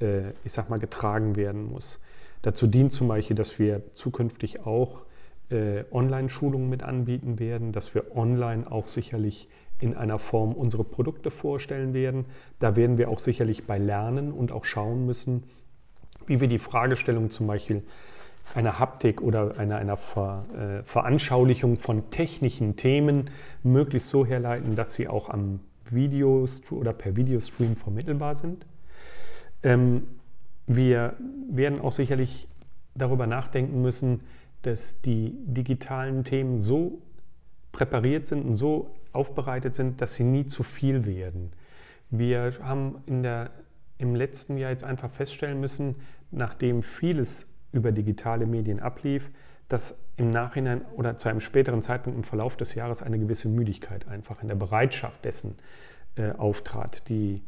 äh, 0.00 0.30
ich 0.44 0.52
sag 0.52 0.70
mal, 0.70 0.78
getragen 0.78 1.36
werden 1.36 1.64
muss. 1.64 2.00
Dazu 2.40 2.66
dient 2.66 2.92
zum 2.92 3.08
Beispiel, 3.08 3.36
dass 3.36 3.58
wir 3.58 3.82
zukünftig 3.94 4.60
auch 4.64 5.02
äh, 5.50 5.84
Online-Schulungen 5.90 6.68
mit 6.68 6.82
anbieten 6.82 7.38
werden, 7.38 7.72
dass 7.72 7.94
wir 7.94 8.16
online 8.16 8.70
auch 8.70 8.88
sicherlich 8.88 9.48
in 9.80 9.96
einer 9.96 10.18
Form 10.18 10.52
unsere 10.52 10.84
Produkte 10.84 11.30
vorstellen 11.30 11.94
werden. 11.94 12.26
Da 12.58 12.76
werden 12.76 12.98
wir 12.98 13.08
auch 13.08 13.20
sicherlich 13.20 13.66
bei 13.66 13.78
lernen 13.78 14.32
und 14.32 14.52
auch 14.52 14.64
schauen 14.64 15.06
müssen, 15.06 15.44
wie 16.26 16.40
wir 16.40 16.48
die 16.48 16.58
Fragestellung 16.58 17.30
zum 17.30 17.46
Beispiel 17.46 17.82
einer 18.54 18.78
Haptik 18.78 19.20
oder 19.20 19.58
einer, 19.58 19.76
einer 19.76 19.96
Ver, 19.96 20.44
äh, 20.54 20.82
Veranschaulichung 20.82 21.76
von 21.76 22.10
technischen 22.10 22.76
Themen 22.76 23.30
möglichst 23.62 24.08
so 24.08 24.24
herleiten, 24.24 24.74
dass 24.74 24.94
sie 24.94 25.08
auch 25.08 25.28
am 25.28 25.60
Video 25.90 26.46
oder 26.70 26.92
per 26.92 27.16
Videostream 27.16 27.76
vermittelbar 27.76 28.34
sind. 28.34 28.66
Ähm, 29.62 30.06
wir 30.66 31.14
werden 31.50 31.80
auch 31.80 31.92
sicherlich 31.92 32.48
darüber 32.94 33.26
nachdenken 33.26 33.80
müssen, 33.80 34.20
dass 34.62 35.00
die 35.00 35.34
digitalen 35.44 36.24
Themen 36.24 36.58
so 36.58 37.02
präpariert 37.72 38.26
sind 38.26 38.44
und 38.44 38.54
so 38.56 38.94
aufbereitet 39.12 39.74
sind, 39.74 40.00
dass 40.00 40.14
sie 40.14 40.24
nie 40.24 40.46
zu 40.46 40.62
viel 40.62 41.06
werden. 41.06 41.52
Wir 42.10 42.52
haben 42.62 43.02
in 43.06 43.22
der, 43.22 43.50
im 43.98 44.14
letzten 44.14 44.56
Jahr 44.56 44.70
jetzt 44.70 44.84
einfach 44.84 45.10
feststellen 45.10 45.60
müssen, 45.60 45.96
nachdem 46.30 46.82
vieles 46.82 47.46
über 47.72 47.92
digitale 47.92 48.46
Medien 48.46 48.80
ablief, 48.80 49.30
dass 49.68 49.98
im 50.16 50.30
Nachhinein 50.30 50.82
oder 50.96 51.16
zu 51.16 51.28
einem 51.28 51.40
späteren 51.40 51.82
Zeitpunkt 51.82 52.16
im 52.16 52.24
Verlauf 52.24 52.56
des 52.56 52.74
Jahres 52.74 53.02
eine 53.02 53.18
gewisse 53.18 53.48
Müdigkeit 53.48 54.08
einfach 54.08 54.42
in 54.42 54.48
der 54.48 54.54
Bereitschaft 54.54 55.24
dessen 55.24 55.56
äh, 56.16 56.30
auftrat. 56.32 57.08
Die 57.08 57.42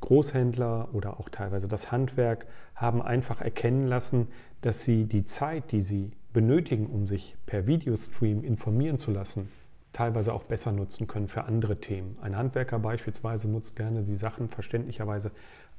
Großhändler 0.00 0.88
oder 0.92 1.20
auch 1.20 1.28
teilweise 1.28 1.68
das 1.68 1.92
Handwerk 1.92 2.46
haben 2.74 3.00
einfach 3.00 3.40
erkennen 3.40 3.86
lassen, 3.86 4.28
dass 4.60 4.82
sie 4.82 5.04
die 5.04 5.24
Zeit, 5.24 5.70
die 5.70 5.82
sie 5.82 6.10
benötigen, 6.32 6.86
um 6.86 7.06
sich 7.06 7.36
per 7.46 7.66
Videostream 7.66 8.42
informieren 8.42 8.98
zu 8.98 9.12
lassen, 9.12 9.48
teilweise 9.92 10.32
auch 10.32 10.42
besser 10.42 10.72
nutzen 10.72 11.06
können 11.06 11.28
für 11.28 11.44
andere 11.44 11.80
Themen. 11.80 12.18
Ein 12.20 12.36
Handwerker 12.36 12.78
beispielsweise 12.78 13.48
nutzt 13.48 13.76
gerne 13.76 14.02
die 14.02 14.16
Sachen 14.16 14.48
verständlicherweise 14.48 15.30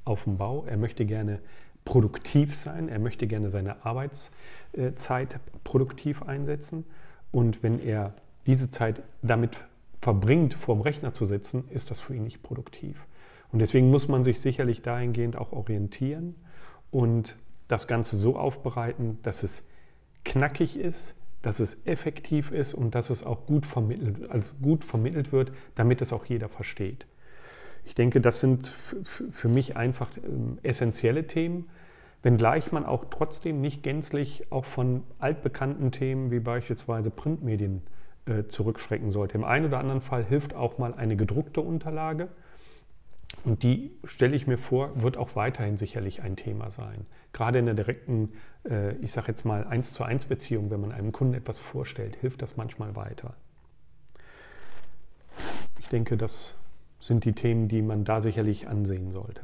auf 0.04 0.24
dem 0.24 0.38
Bau. 0.38 0.64
Er 0.66 0.76
möchte 0.76 1.04
gerne 1.04 1.38
produktiv 1.84 2.56
sein, 2.56 2.88
er 2.88 2.98
möchte 2.98 3.26
gerne 3.26 3.50
seine 3.50 3.84
Arbeitszeit 3.84 5.38
produktiv 5.62 6.22
einsetzen. 6.22 6.84
Und 7.30 7.62
wenn 7.62 7.80
er 7.80 8.14
diese 8.46 8.70
Zeit 8.70 9.02
damit 9.22 9.58
verbringt, 10.00 10.54
vor 10.54 10.74
dem 10.74 10.80
Rechner 10.80 11.12
zu 11.12 11.24
sitzen, 11.26 11.68
ist 11.68 11.90
das 11.90 12.00
für 12.00 12.14
ihn 12.14 12.24
nicht 12.24 12.42
produktiv. 12.42 13.06
Und 13.52 13.60
deswegen 13.60 13.90
muss 13.90 14.08
man 14.08 14.24
sich 14.24 14.40
sicherlich 14.40 14.82
dahingehend 14.82 15.36
auch 15.36 15.52
orientieren 15.52 16.34
und 16.90 17.36
das 17.66 17.86
Ganze 17.86 18.16
so 18.16 18.36
aufbereiten, 18.36 19.18
dass 19.22 19.42
es 19.42 19.66
knackig 20.24 20.78
ist, 20.78 21.16
dass 21.42 21.60
es 21.60 21.78
effektiv 21.86 22.50
ist 22.50 22.74
und 22.74 22.94
dass 22.94 23.10
es 23.10 23.22
auch 23.22 23.46
gut 23.46 23.64
vermittelt, 23.64 24.30
also 24.30 24.54
gut 24.60 24.84
vermittelt 24.84 25.32
wird, 25.32 25.52
damit 25.74 26.02
es 26.02 26.12
auch 26.12 26.24
jeder 26.24 26.48
versteht. 26.48 27.06
Ich 27.84 27.94
denke, 27.94 28.20
das 28.20 28.40
sind 28.40 28.68
für 28.68 29.48
mich 29.48 29.76
einfach 29.76 30.10
ähm, 30.16 30.58
essentielle 30.62 31.26
Themen, 31.26 31.70
wenngleich 32.22 32.72
man 32.72 32.84
auch 32.84 33.06
trotzdem 33.10 33.60
nicht 33.60 33.82
gänzlich 33.82 34.50
auch 34.50 34.64
von 34.64 35.04
altbekannten 35.18 35.92
Themen 35.92 36.30
wie 36.30 36.40
beispielsweise 36.40 37.10
Printmedien 37.10 37.82
äh, 38.26 38.44
zurückschrecken 38.48 39.10
sollte. 39.10 39.38
Im 39.38 39.44
einen 39.44 39.66
oder 39.66 39.78
anderen 39.78 40.02
Fall 40.02 40.24
hilft 40.24 40.54
auch 40.54 40.78
mal 40.78 40.92
eine 40.92 41.16
gedruckte 41.16 41.60
Unterlage. 41.60 42.28
Und 43.44 43.62
die 43.62 43.92
stelle 44.04 44.36
ich 44.36 44.46
mir 44.46 44.58
vor, 44.58 45.00
wird 45.00 45.16
auch 45.16 45.36
weiterhin 45.36 45.76
sicherlich 45.76 46.22
ein 46.22 46.36
Thema 46.36 46.70
sein. 46.70 47.06
Gerade 47.32 47.58
in 47.58 47.66
der 47.66 47.74
direkten, 47.74 48.32
äh, 48.68 48.94
ich 48.96 49.12
sage 49.12 49.28
jetzt 49.28 49.44
mal, 49.44 49.64
eins 49.64 49.92
zu 49.92 50.02
eins 50.02 50.26
Beziehung, 50.26 50.70
wenn 50.70 50.80
man 50.80 50.92
einem 50.92 51.12
Kunden 51.12 51.34
etwas 51.34 51.58
vorstellt, 51.58 52.16
hilft 52.16 52.42
das 52.42 52.56
manchmal 52.56 52.96
weiter. 52.96 53.34
Ich 55.78 55.88
denke, 55.88 56.16
das 56.16 56.56
sind 57.00 57.24
die 57.24 57.32
Themen, 57.32 57.68
die 57.68 57.82
man 57.82 58.04
da 58.04 58.20
sicherlich 58.20 58.68
ansehen 58.68 59.12
sollte. 59.12 59.42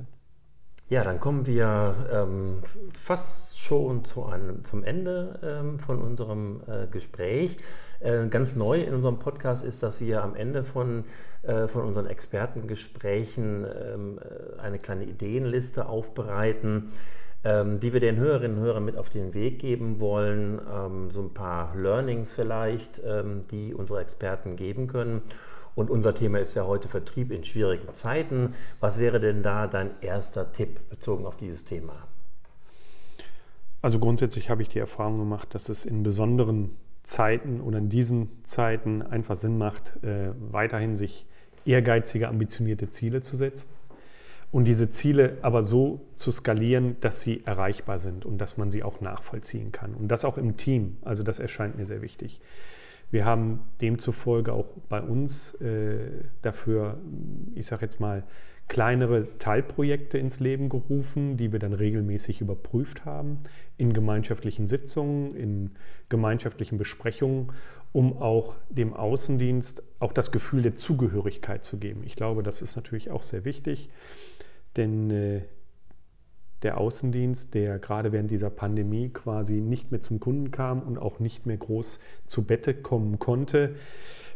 Ja, 0.91 1.03
dann 1.03 1.19
kommen 1.19 1.47
wir 1.47 2.09
ähm, 2.13 2.63
fast 2.93 3.59
schon 3.59 4.05
zu 4.05 4.27
einem, 4.27 4.65
zum 4.65 4.85
Ende 4.85 5.41
ähm, 5.43 5.79
von 5.79 6.03
unserem 6.03 6.61
äh, 6.67 6.87
Gespräch. 6.89 7.57
Äh, 8.01 8.27
ganz 8.29 8.57
neu 8.57 8.83
in 8.83 8.95
unserem 8.95 9.19
Podcast 9.19 9.65
ist, 9.65 9.83
dass 9.83 10.01
wir 10.01 10.23
am 10.23 10.35
Ende 10.35 10.65
von, 10.65 11.05
äh, 11.43 11.69
von 11.69 11.83
unseren 11.83 12.07
Expertengesprächen 12.07 13.65
ähm, 13.65 14.19
äh, 14.19 14.61
eine 14.61 14.79
kleine 14.79 15.05
Ideenliste 15.05 15.87
aufbereiten, 15.87 16.93
ähm, 17.45 17.81
die 17.81 17.93
wir 17.93 18.01
den 18.01 18.17
Hörerinnen 18.17 18.59
und 18.59 18.65
Hörern 18.65 18.85
mit 18.85 18.97
auf 18.97 19.11
den 19.11 19.35
Weg 19.35 19.59
geben 19.59 20.01
wollen. 20.01 20.61
Ähm, 20.73 21.11
so 21.11 21.23
ein 21.23 21.35
paar 21.35 21.77
Learnings 21.77 22.31
vielleicht, 22.31 23.01
die 23.51 23.75
unsere 23.75 24.01
Experten 24.01 24.57
geben 24.57 24.87
können. 24.87 25.23
Und 25.75 25.91
unser 25.91 26.15
Thema 26.15 26.39
ist 26.39 26.55
ja 26.55 26.67
heute 26.67 26.89
Vertrieb 26.89 27.33
in 27.33 27.45
schwierigen 27.45 27.93
Zeiten. 27.95 28.55
Was 28.81 28.99
wäre 28.99 29.19
denn 29.19 29.43
da 29.43 29.67
dein 29.67 29.91
erster 30.01 30.53
Tipp 30.53 30.89
bezogen 30.89 31.27
auf 31.27 31.37
dieses 31.37 31.65
Thema? 31.65 31.95
Also 33.83 33.99
grundsätzlich 33.99 34.49
habe 34.51 34.63
ich 34.63 34.69
die 34.69 34.79
Erfahrung 34.79 35.19
gemacht, 35.19 35.55
dass 35.55 35.69
es 35.69 35.85
in 35.85 36.03
besonderen 36.03 36.71
Zeiten 37.05 37.61
oder 37.61 37.79
in 37.79 37.89
diesen 37.89 38.29
Zeiten 38.45 39.03
einfach 39.03 39.37
Sinn 39.37 39.57
macht, 39.57 40.03
äh, 40.03 40.31
weiterhin 40.39 40.97
sich 40.97 41.27
ehrgeizige, 41.65 42.29
ambitionierte 42.29 42.91
Ziele 42.91 43.23
zu 43.23 43.37
setzen 43.37 43.71
und 44.55 44.67
diese 44.67 44.89
Ziele 44.89 45.39
aber 45.43 45.65
so 45.65 46.07
zu 46.15 46.31
skalieren, 46.31 46.97
dass 47.01 47.21
sie 47.21 47.45
erreichbar 47.45 47.99
sind 47.99 48.25
und 48.25 48.39
dass 48.39 48.57
man 48.57 48.71
sie 48.71 48.85
auch 48.85 49.01
nachvollziehen 49.01 49.73
kann. 49.73 49.95
Und 49.95 50.07
das 50.07 50.25
auch 50.25 50.39
im 50.39 50.57
Team. 50.57 50.97
Also 51.03 51.25
das 51.25 51.41
erscheint 51.41 51.77
mir 51.77 51.87
sehr 51.87 52.03
wichtig. 52.03 52.41
Wir 53.11 53.25
haben 53.25 53.61
demzufolge 53.81 54.53
auch 54.53 54.67
bei 54.89 55.01
uns 55.01 55.55
äh, 55.57 55.99
dafür, 56.43 56.99
ich 57.57 57.67
sage 57.67 57.85
jetzt 57.85 57.99
mal, 57.99 58.23
kleinere 58.69 59.39
Teilprojekte 59.39 60.19
ins 60.19 60.41
Leben 60.41 60.69
gerufen, 60.69 61.37
die 61.37 61.53
wir 61.53 61.59
dann 61.59 61.75
regelmäßig 61.75 62.41
überprüft 62.41 63.05
haben 63.05 63.39
in 63.77 63.93
gemeinschaftlichen 63.93 64.69
Sitzungen, 64.69 65.35
in 65.35 65.71
gemeinschaftlichen 66.09 66.79
Besprechungen, 66.79 67.53
um 67.93 68.17
auch 68.17 68.57
dem 68.71 68.95
Außendienst 68.95 69.83
auch 69.99 70.13
das 70.13 70.33
Gefühl 70.33 70.63
der 70.63 70.77
Zugehörigkeit 70.77 71.65
zu 71.65 71.79
geben. 71.79 72.03
Ich 72.05 72.17
glaube, 72.17 72.43
das 72.43 72.63
ist 72.63 72.77
natürlich 72.77 73.11
auch 73.11 73.23
sehr 73.23 73.45
wichtig, 73.45 73.91
denn 74.77 75.11
äh, 75.11 75.43
der 76.63 76.79
Außendienst, 76.79 77.55
der 77.55 77.79
gerade 77.79 78.11
während 78.11 78.31
dieser 78.31 78.51
Pandemie 78.51 79.11
quasi 79.11 79.61
nicht 79.61 79.91
mehr 79.91 80.01
zum 80.01 80.19
Kunden 80.19 80.51
kam 80.51 80.83
und 80.83 80.99
auch 80.99 81.21
nicht 81.21 81.45
mehr 81.45 81.59
groß 81.59 82.01
zu 82.27 82.47
Bette 82.47 82.75
kommen 82.75 83.19
konnte, 83.19 83.77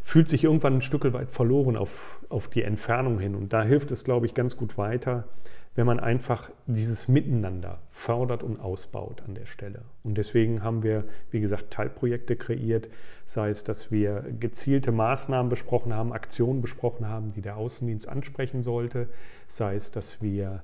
fühlt 0.08 0.26
sich 0.26 0.44
irgendwann 0.44 0.76
ein 0.76 0.80
Stück 0.80 1.12
weit 1.12 1.30
verloren 1.30 1.76
auf, 1.76 2.24
auf 2.30 2.48
die 2.48 2.62
Entfernung 2.62 3.18
hin. 3.18 3.34
Und 3.34 3.52
da 3.52 3.62
hilft 3.62 3.90
es, 3.90 4.04
glaube 4.04 4.24
ich, 4.24 4.32
ganz 4.32 4.56
gut 4.56 4.78
weiter, 4.78 5.28
wenn 5.74 5.84
man 5.84 6.00
einfach 6.00 6.50
dieses 6.66 7.08
Miteinander 7.08 7.82
fördert 7.90 8.42
und 8.42 8.58
ausbaut 8.58 9.22
an 9.26 9.34
der 9.34 9.44
Stelle. 9.44 9.82
Und 10.04 10.16
deswegen 10.16 10.62
haben 10.62 10.82
wir, 10.82 11.04
wie 11.30 11.40
gesagt, 11.40 11.70
Teilprojekte 11.70 12.36
kreiert, 12.36 12.88
sei 13.26 13.50
es, 13.50 13.64
dass 13.64 13.90
wir 13.90 14.24
gezielte 14.40 14.92
Maßnahmen 14.92 15.50
besprochen 15.50 15.92
haben, 15.92 16.14
Aktionen 16.14 16.62
besprochen 16.62 17.06
haben, 17.06 17.30
die 17.30 17.42
der 17.42 17.58
Außendienst 17.58 18.08
ansprechen 18.08 18.62
sollte, 18.62 19.10
sei 19.46 19.74
es, 19.74 19.90
dass 19.90 20.22
wir 20.22 20.62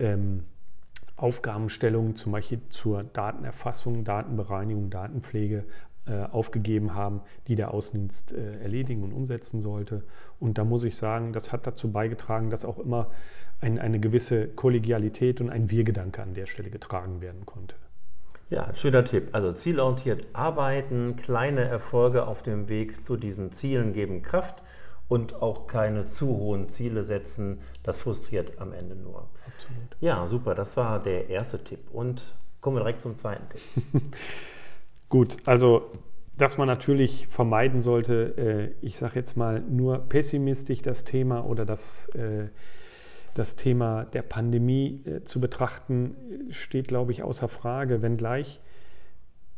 ähm, 0.00 0.44
Aufgabenstellungen 1.16 2.14
zum 2.14 2.32
Beispiel 2.32 2.60
zur 2.68 3.04
Datenerfassung, 3.04 4.04
Datenbereinigung, 4.04 4.90
Datenpflege 4.90 5.64
aufgegeben 6.10 6.94
haben, 6.94 7.20
die 7.46 7.54
der 7.54 7.72
Außendienst 7.72 8.32
äh, 8.32 8.60
erledigen 8.60 9.04
und 9.04 9.12
umsetzen 9.12 9.60
sollte. 9.60 10.02
Und 10.40 10.58
da 10.58 10.64
muss 10.64 10.82
ich 10.84 10.96
sagen, 10.96 11.32
das 11.32 11.52
hat 11.52 11.66
dazu 11.66 11.92
beigetragen, 11.92 12.50
dass 12.50 12.64
auch 12.64 12.78
immer 12.78 13.10
ein, 13.60 13.78
eine 13.78 14.00
gewisse 14.00 14.48
Kollegialität 14.48 15.40
und 15.40 15.50
ein 15.50 15.70
Wir-Gedanke 15.70 16.22
an 16.22 16.34
der 16.34 16.46
Stelle 16.46 16.70
getragen 16.70 17.20
werden 17.20 17.46
konnte. 17.46 17.76
Ja, 18.50 18.74
schöner 18.74 19.04
Tipp. 19.04 19.28
Also 19.32 19.52
zielorientiert 19.52 20.26
arbeiten, 20.34 21.16
kleine 21.16 21.62
Erfolge 21.62 22.26
auf 22.26 22.42
dem 22.42 22.68
Weg 22.68 23.02
zu 23.04 23.16
diesen 23.16 23.52
Zielen 23.52 23.94
geben 23.94 24.22
Kraft 24.22 24.62
und 25.08 25.40
auch 25.40 25.66
keine 25.66 26.06
zu 26.06 26.26
hohen 26.26 26.68
Ziele 26.68 27.04
setzen. 27.04 27.60
Das 27.82 28.02
frustriert 28.02 28.60
am 28.60 28.72
Ende 28.72 28.94
nur. 28.94 29.28
Absolut. 29.46 29.96
Ja, 30.00 30.26
super. 30.26 30.54
Das 30.54 30.76
war 30.76 31.00
der 31.00 31.30
erste 31.30 31.62
Tipp. 31.62 31.80
Und 31.92 32.34
kommen 32.60 32.76
wir 32.76 32.80
direkt 32.80 33.00
zum 33.00 33.16
zweiten 33.16 33.48
Tipp. 33.48 34.02
Gut, 35.12 35.36
also 35.44 35.90
dass 36.38 36.56
man 36.56 36.66
natürlich 36.66 37.26
vermeiden 37.26 37.82
sollte, 37.82 38.72
äh, 38.80 38.86
ich 38.86 38.96
sage 38.96 39.16
jetzt 39.16 39.36
mal 39.36 39.60
nur 39.60 39.98
pessimistisch 39.98 40.80
das 40.80 41.04
Thema 41.04 41.44
oder 41.44 41.66
das, 41.66 42.08
äh, 42.14 42.48
das 43.34 43.56
Thema 43.56 44.06
der 44.06 44.22
Pandemie 44.22 45.02
äh, 45.04 45.22
zu 45.22 45.38
betrachten, 45.38 46.16
steht, 46.48 46.88
glaube 46.88 47.12
ich, 47.12 47.22
außer 47.22 47.48
Frage, 47.48 48.00
wenngleich 48.00 48.62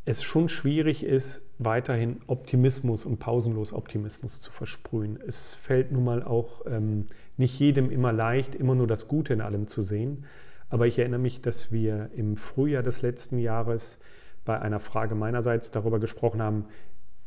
es 0.04 0.24
schon 0.24 0.48
schwierig 0.48 1.04
ist, 1.04 1.48
weiterhin 1.58 2.20
Optimismus 2.26 3.04
und 3.04 3.20
pausenlos 3.20 3.72
Optimismus 3.72 4.40
zu 4.40 4.50
versprühen. 4.50 5.20
Es 5.24 5.54
fällt 5.54 5.92
nun 5.92 6.02
mal 6.02 6.24
auch 6.24 6.62
ähm, 6.66 7.04
nicht 7.36 7.56
jedem 7.60 7.92
immer 7.92 8.12
leicht, 8.12 8.56
immer 8.56 8.74
nur 8.74 8.88
das 8.88 9.06
Gute 9.06 9.32
in 9.32 9.40
allem 9.40 9.68
zu 9.68 9.82
sehen. 9.82 10.24
Aber 10.68 10.88
ich 10.88 10.98
erinnere 10.98 11.20
mich, 11.20 11.42
dass 11.42 11.70
wir 11.70 12.10
im 12.16 12.36
Frühjahr 12.36 12.82
des 12.82 13.02
letzten 13.02 13.38
Jahres 13.38 14.00
bei 14.44 14.60
einer 14.60 14.80
Frage 14.80 15.14
meinerseits 15.14 15.70
darüber 15.70 15.98
gesprochen 15.98 16.42
haben, 16.42 16.66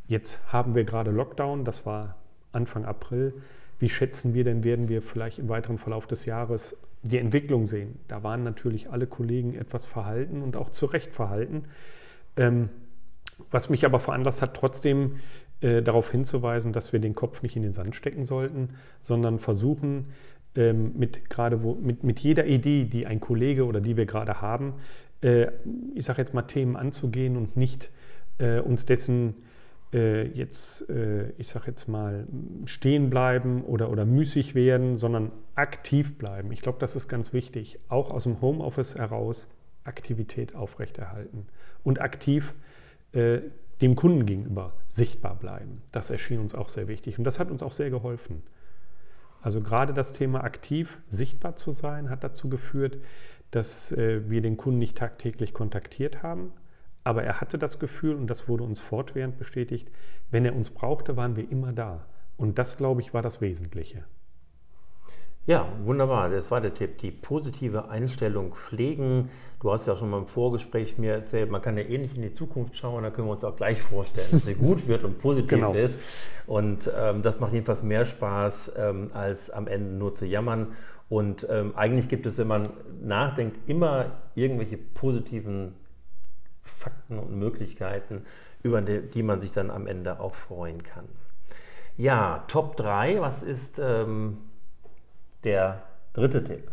jetzt 0.08 0.52
haben 0.52 0.76
wir 0.76 0.84
gerade 0.84 1.12
Lockdown, 1.12 1.66
das 1.66 1.86
war 1.86 2.16
Anfang 2.52 2.86
April. 2.86 3.34
Wie 3.80 3.90
schätzen 3.90 4.34
wir 4.34 4.44
denn, 4.44 4.64
werden 4.64 4.90
wir 4.90 5.02
vielleicht 5.02 5.40
im 5.40 5.50
weiteren 5.50 5.78
Verlauf 5.78 6.08
des 6.08 6.26
Jahres 6.26 6.78
die 7.04 7.20
Entwicklung 7.20 7.66
sehen? 7.66 8.00
Da 8.08 8.24
waren 8.24 8.44
natürlich 8.44 8.90
alle 8.90 9.08
Kollegen 9.08 9.54
etwas 9.56 9.86
verhalten 9.86 10.42
und 10.42 10.56
auch 10.56 10.70
zu 10.70 10.88
Recht 10.88 11.12
verhalten. 11.14 11.66
Ähm, 12.36 12.70
was 13.52 13.70
mich 13.70 13.86
aber 13.86 14.00
veranlasst 14.00 14.42
hat, 14.42 14.56
trotzdem 14.56 15.18
äh, 15.62 15.82
darauf 15.82 16.12
hinzuweisen, 16.12 16.74
dass 16.74 16.92
wir 16.92 17.00
den 17.00 17.14
Kopf 17.14 17.44
nicht 17.44 17.56
in 17.56 17.64
den 17.64 17.74
Sand 17.74 17.96
stecken 17.96 18.26
sollten, 18.26 18.70
sondern 19.02 19.38
versuchen, 19.38 20.08
ähm, 20.56 20.94
mit 20.98 21.22
wo, 21.62 21.76
mit, 21.76 22.04
mit 22.04 22.20
jeder 22.20 22.46
Idee, 22.46 22.86
die 22.86 23.06
ein 23.06 23.20
Kollege 23.20 23.66
oder 23.66 23.80
die 23.80 23.96
wir 23.96 24.06
gerade 24.06 24.42
haben, 24.42 24.74
ich 25.22 26.06
sage 26.06 26.22
jetzt 26.22 26.34
mal 26.34 26.44
Themen 26.44 26.76
anzugehen 26.76 27.38
und 27.38 27.58
nicht 27.58 27.92
äh, 28.38 28.60
uns 28.60 28.86
dessen 28.86 29.36
äh, 29.94 30.28
jetzt, 30.28 30.90
äh, 30.90 31.30
ich 31.38 31.50
sage 31.50 31.68
jetzt 31.68 31.88
mal, 31.88 32.28
stehen 32.66 33.10
bleiben 33.10 33.64
oder, 33.64 33.90
oder 33.90 34.06
müßig 34.06 34.54
werden, 34.54 34.98
sondern 34.98 35.32
aktiv 35.56 36.18
bleiben. 36.18 36.52
Ich 36.52 36.62
glaube, 36.62 36.80
das 36.80 36.96
ist 36.96 37.08
ganz 37.08 37.34
wichtig. 37.34 37.80
Auch 37.88 38.12
aus 38.12 38.24
dem 38.24 38.42
Homeoffice 38.42 38.96
heraus 38.96 39.48
Aktivität 39.86 40.56
aufrechterhalten 40.56 41.48
und 41.84 42.02
aktiv 42.02 42.54
äh, 43.14 43.40
dem 43.82 43.96
Kunden 43.96 44.26
gegenüber 44.26 44.74
sichtbar 44.88 45.36
bleiben. 45.36 45.82
Das 45.92 46.10
erschien 46.10 46.40
uns 46.40 46.54
auch 46.54 46.68
sehr 46.68 46.88
wichtig 46.88 47.18
und 47.18 47.24
das 47.24 47.40
hat 47.40 47.50
uns 47.50 47.64
auch 47.64 47.72
sehr 47.72 47.90
geholfen. 47.90 48.44
Also 49.42 49.62
gerade 49.62 49.94
das 49.94 50.12
Thema 50.12 50.44
aktiv 50.44 50.98
sichtbar 51.10 51.56
zu 51.56 51.72
sein 51.72 52.10
hat 52.10 52.24
dazu 52.24 52.50
geführt, 52.50 52.98
dass 53.52 53.92
äh, 53.92 54.30
wir 54.30 54.42
den 54.42 54.58
Kunden 54.58 54.80
nicht 54.80 54.98
tagtäglich 54.98 55.54
kontaktiert 55.54 56.24
haben, 56.24 56.54
aber 57.04 57.24
er 57.24 57.40
hatte 57.40 57.58
das 57.58 57.80
Gefühl, 57.80 58.16
und 58.16 58.28
das 58.28 58.50
wurde 58.50 58.64
uns 58.64 58.82
fortwährend 58.82 59.38
bestätigt, 59.38 59.90
wenn 60.30 60.44
er 60.44 60.56
uns 60.56 60.70
brauchte, 60.70 61.16
waren 61.16 61.36
wir 61.38 61.50
immer 61.50 61.72
da. 61.72 62.06
Und 62.36 62.60
das, 62.60 62.78
glaube 62.78 63.02
ich, 63.02 63.14
war 63.14 63.22
das 63.22 63.40
Wesentliche. 63.40 64.06
Ja, 65.48 65.66
wunderbar. 65.86 66.30
Das 66.30 66.52
war 66.52 66.60
der 66.60 66.74
Tipp. 66.74 66.98
Die 66.98 67.10
positive 67.10 67.88
Einstellung 67.88 68.54
pflegen. 68.54 69.30
Du 69.62 69.72
hast 69.72 69.88
ja 69.88 69.96
schon 69.96 70.10
mal 70.10 70.18
im 70.18 70.28
Vorgespräch 70.28 70.98
mir 70.98 71.14
erzählt, 71.14 71.50
man 71.50 71.62
kann 71.62 71.78
ja 71.78 71.84
ähnlich 71.84 72.12
eh 72.12 72.16
in 72.18 72.22
die 72.24 72.34
Zukunft 72.34 72.76
schauen. 72.76 73.04
Da 73.04 73.10
können 73.10 73.30
wir 73.30 73.32
uns 73.32 73.46
auch 73.46 73.56
gleich 73.56 73.82
vorstellen, 73.82 74.28
dass 74.30 74.44
sie 74.44 74.56
gut 74.56 74.90
wird 74.90 75.06
und 75.06 75.20
positiv 75.20 75.48
genau. 75.48 75.74
ist. 75.74 75.98
Und 76.48 76.92
ähm, 76.94 77.22
das 77.22 77.40
macht 77.40 77.54
jedenfalls 77.54 77.82
mehr 77.82 78.04
Spaß, 78.04 78.74
ähm, 78.78 79.08
als 79.14 79.50
am 79.50 79.68
Ende 79.68 79.96
nur 79.96 80.12
zu 80.12 80.26
jammern. 80.26 80.74
Und 81.10 81.48
ähm, 81.50 81.74
eigentlich 81.76 82.10
gibt 82.10 82.26
es, 82.26 82.38
wenn 82.38 82.48
man 82.48 82.70
nachdenkt, 83.02 83.70
immer 83.70 84.18
irgendwelche 84.36 84.78
positiven 84.78 85.74
Fakten 86.62 87.18
und 87.18 87.38
Möglichkeiten, 87.38 88.24
über 88.62 88.82
die, 88.82 89.02
die 89.02 89.24
man 89.24 89.40
sich 89.40 89.52
dann 89.54 89.72
am 89.72 89.88
Ende 89.88 90.20
auch 90.20 90.36
freuen 90.36 90.84
kann. 90.84 91.06
Ja, 91.96 92.44
Top 92.48 92.76
3, 92.76 93.22
was 93.22 93.42
ist 93.42 93.80
ähm, 93.80 94.38
der 95.44 95.84
dritte 96.14 96.44
Tipp? 96.44 96.70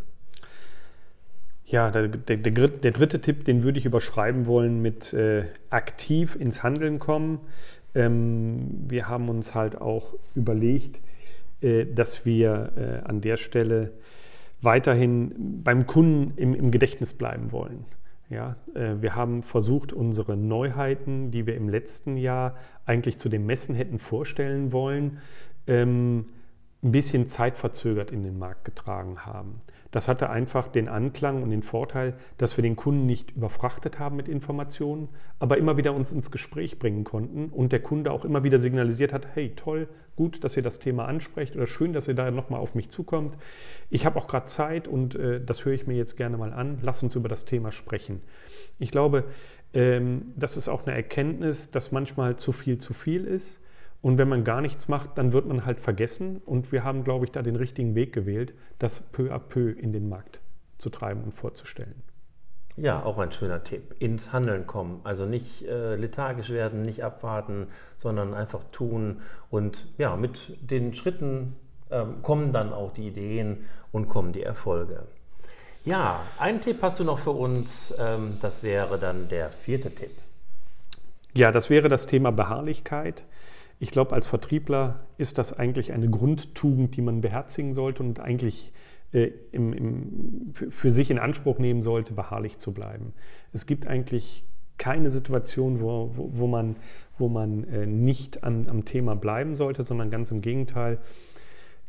Ja, 1.66 1.90
der, 1.90 2.08
der, 2.08 2.36
der, 2.36 2.68
der, 2.68 2.92
dritte 2.92 3.20
Tipp, 3.20 3.44
den 3.44 3.62
würde 3.62 3.78
ich 3.78 3.86
überschreiben 3.86 4.46
wollen 4.46 4.82
mit 4.82 5.12
äh, 5.14 5.44
aktiv 5.70 6.36
ins 6.36 6.62
Handeln 6.62 6.98
kommen. 6.98 7.40
Ähm, 7.94 8.84
wir 8.86 9.08
haben 9.08 9.28
uns 9.28 9.54
halt 9.54 9.80
auch 9.80 10.14
überlegt, 10.34 11.00
äh, 11.62 11.86
dass 11.86 12.26
wir 12.26 12.72
äh, 12.76 13.08
an 13.08 13.22
der 13.22 13.38
Stelle 13.38 13.92
weiterhin 14.64 15.62
beim 15.62 15.86
Kunden 15.86 16.36
im, 16.36 16.54
im 16.54 16.70
Gedächtnis 16.70 17.14
bleiben 17.14 17.52
wollen. 17.52 17.84
Ja, 18.30 18.56
äh, 18.74 19.00
wir 19.00 19.14
haben 19.14 19.42
versucht, 19.42 19.92
unsere 19.92 20.36
Neuheiten, 20.36 21.30
die 21.30 21.46
wir 21.46 21.56
im 21.56 21.68
letzten 21.68 22.16
Jahr 22.16 22.56
eigentlich 22.86 23.18
zu 23.18 23.28
dem 23.28 23.46
Messen 23.46 23.74
hätten 23.74 23.98
vorstellen 23.98 24.72
wollen, 24.72 25.18
ähm, 25.66 26.26
ein 26.82 26.92
bisschen 26.92 27.26
zeitverzögert 27.26 28.10
in 28.10 28.22
den 28.22 28.38
Markt 28.38 28.64
getragen 28.64 29.24
haben. 29.24 29.60
Das 29.94 30.08
hatte 30.08 30.28
einfach 30.28 30.66
den 30.66 30.88
Anklang 30.88 31.44
und 31.44 31.50
den 31.50 31.62
Vorteil, 31.62 32.14
dass 32.36 32.58
wir 32.58 32.62
den 32.62 32.74
Kunden 32.74 33.06
nicht 33.06 33.30
überfrachtet 33.30 34.00
haben 34.00 34.16
mit 34.16 34.26
Informationen, 34.26 35.08
aber 35.38 35.56
immer 35.56 35.76
wieder 35.76 35.94
uns 35.94 36.10
ins 36.10 36.32
Gespräch 36.32 36.80
bringen 36.80 37.04
konnten 37.04 37.48
und 37.50 37.70
der 37.70 37.78
Kunde 37.78 38.10
auch 38.10 38.24
immer 38.24 38.42
wieder 38.42 38.58
signalisiert 38.58 39.12
hat, 39.12 39.28
hey, 39.34 39.54
toll, 39.54 39.88
gut, 40.16 40.42
dass 40.42 40.56
ihr 40.56 40.64
das 40.64 40.80
Thema 40.80 41.04
ansprecht 41.04 41.54
oder 41.54 41.68
schön, 41.68 41.92
dass 41.92 42.08
ihr 42.08 42.14
da 42.14 42.28
nochmal 42.32 42.58
auf 42.58 42.74
mich 42.74 42.90
zukommt. 42.90 43.36
Ich 43.88 44.04
habe 44.04 44.18
auch 44.18 44.26
gerade 44.26 44.46
Zeit 44.46 44.88
und 44.88 45.14
äh, 45.14 45.40
das 45.40 45.64
höre 45.64 45.74
ich 45.74 45.86
mir 45.86 45.94
jetzt 45.94 46.16
gerne 46.16 46.38
mal 46.38 46.52
an. 46.52 46.78
Lass 46.82 47.00
uns 47.04 47.14
über 47.14 47.28
das 47.28 47.44
Thema 47.44 47.70
sprechen. 47.70 48.20
Ich 48.80 48.90
glaube, 48.90 49.22
ähm, 49.74 50.22
das 50.34 50.56
ist 50.56 50.68
auch 50.68 50.88
eine 50.88 50.96
Erkenntnis, 50.96 51.70
dass 51.70 51.92
manchmal 51.92 52.34
zu 52.34 52.50
viel 52.50 52.78
zu 52.78 52.94
viel 52.94 53.24
ist 53.26 53.60
und 54.04 54.18
wenn 54.18 54.28
man 54.28 54.44
gar 54.44 54.60
nichts 54.60 54.86
macht, 54.86 55.16
dann 55.16 55.32
wird 55.32 55.46
man 55.46 55.64
halt 55.64 55.80
vergessen. 55.80 56.42
Und 56.44 56.72
wir 56.72 56.84
haben, 56.84 57.04
glaube 57.04 57.24
ich, 57.24 57.32
da 57.32 57.40
den 57.40 57.56
richtigen 57.56 57.94
Weg 57.94 58.12
gewählt, 58.12 58.52
das 58.78 59.00
peu 59.00 59.32
à 59.32 59.38
peu 59.38 59.70
in 59.70 59.94
den 59.94 60.10
Markt 60.10 60.40
zu 60.76 60.90
treiben 60.90 61.24
und 61.24 61.32
vorzustellen. 61.32 62.02
Ja, 62.76 63.02
auch 63.02 63.16
ein 63.16 63.32
schöner 63.32 63.64
Tipp. 63.64 63.94
Ins 64.00 64.30
Handeln 64.30 64.66
kommen. 64.66 65.00
Also 65.04 65.24
nicht 65.24 65.62
äh, 65.62 65.96
lethargisch 65.96 66.50
werden, 66.50 66.82
nicht 66.82 67.02
abwarten, 67.02 67.68
sondern 67.96 68.34
einfach 68.34 68.60
tun. 68.72 69.22
Und 69.48 69.86
ja, 69.96 70.16
mit 70.16 70.54
den 70.60 70.92
Schritten 70.92 71.56
äh, 71.88 72.04
kommen 72.20 72.52
dann 72.52 72.74
auch 72.74 72.92
die 72.92 73.06
Ideen 73.06 73.64
und 73.90 74.10
kommen 74.10 74.34
die 74.34 74.42
Erfolge. 74.42 75.04
Ja, 75.86 76.20
einen 76.38 76.60
Tipp 76.60 76.82
hast 76.82 77.00
du 77.00 77.04
noch 77.04 77.20
für 77.20 77.30
uns. 77.30 77.94
Ähm, 77.98 78.36
das 78.42 78.62
wäre 78.62 78.98
dann 78.98 79.30
der 79.30 79.48
vierte 79.48 79.90
Tipp. 79.94 80.12
Ja, 81.32 81.50
das 81.50 81.70
wäre 81.70 81.88
das 81.88 82.04
Thema 82.04 82.32
Beharrlichkeit. 82.32 83.24
Ich 83.78 83.90
glaube, 83.90 84.12
als 84.12 84.26
Vertriebler 84.26 85.06
ist 85.18 85.38
das 85.38 85.52
eigentlich 85.52 85.92
eine 85.92 86.08
Grundtugend, 86.08 86.96
die 86.96 87.02
man 87.02 87.20
beherzigen 87.20 87.74
sollte 87.74 88.02
und 88.02 88.20
eigentlich 88.20 88.72
äh, 89.12 89.30
im, 89.52 89.72
im, 89.72 90.52
für 90.54 90.92
sich 90.92 91.10
in 91.10 91.18
Anspruch 91.18 91.58
nehmen 91.58 91.82
sollte, 91.82 92.14
beharrlich 92.14 92.58
zu 92.58 92.72
bleiben. 92.72 93.12
Es 93.52 93.66
gibt 93.66 93.86
eigentlich 93.86 94.44
keine 94.78 95.10
Situation, 95.10 95.80
wo, 95.80 96.10
wo, 96.14 96.30
wo 96.34 96.46
man, 96.46 96.76
wo 97.18 97.28
man 97.28 97.64
äh, 97.64 97.86
nicht 97.86 98.42
an, 98.42 98.66
am 98.68 98.84
Thema 98.84 99.14
bleiben 99.14 99.56
sollte, 99.56 99.84
sondern 99.84 100.10
ganz 100.10 100.30
im 100.30 100.40
Gegenteil. 100.40 100.98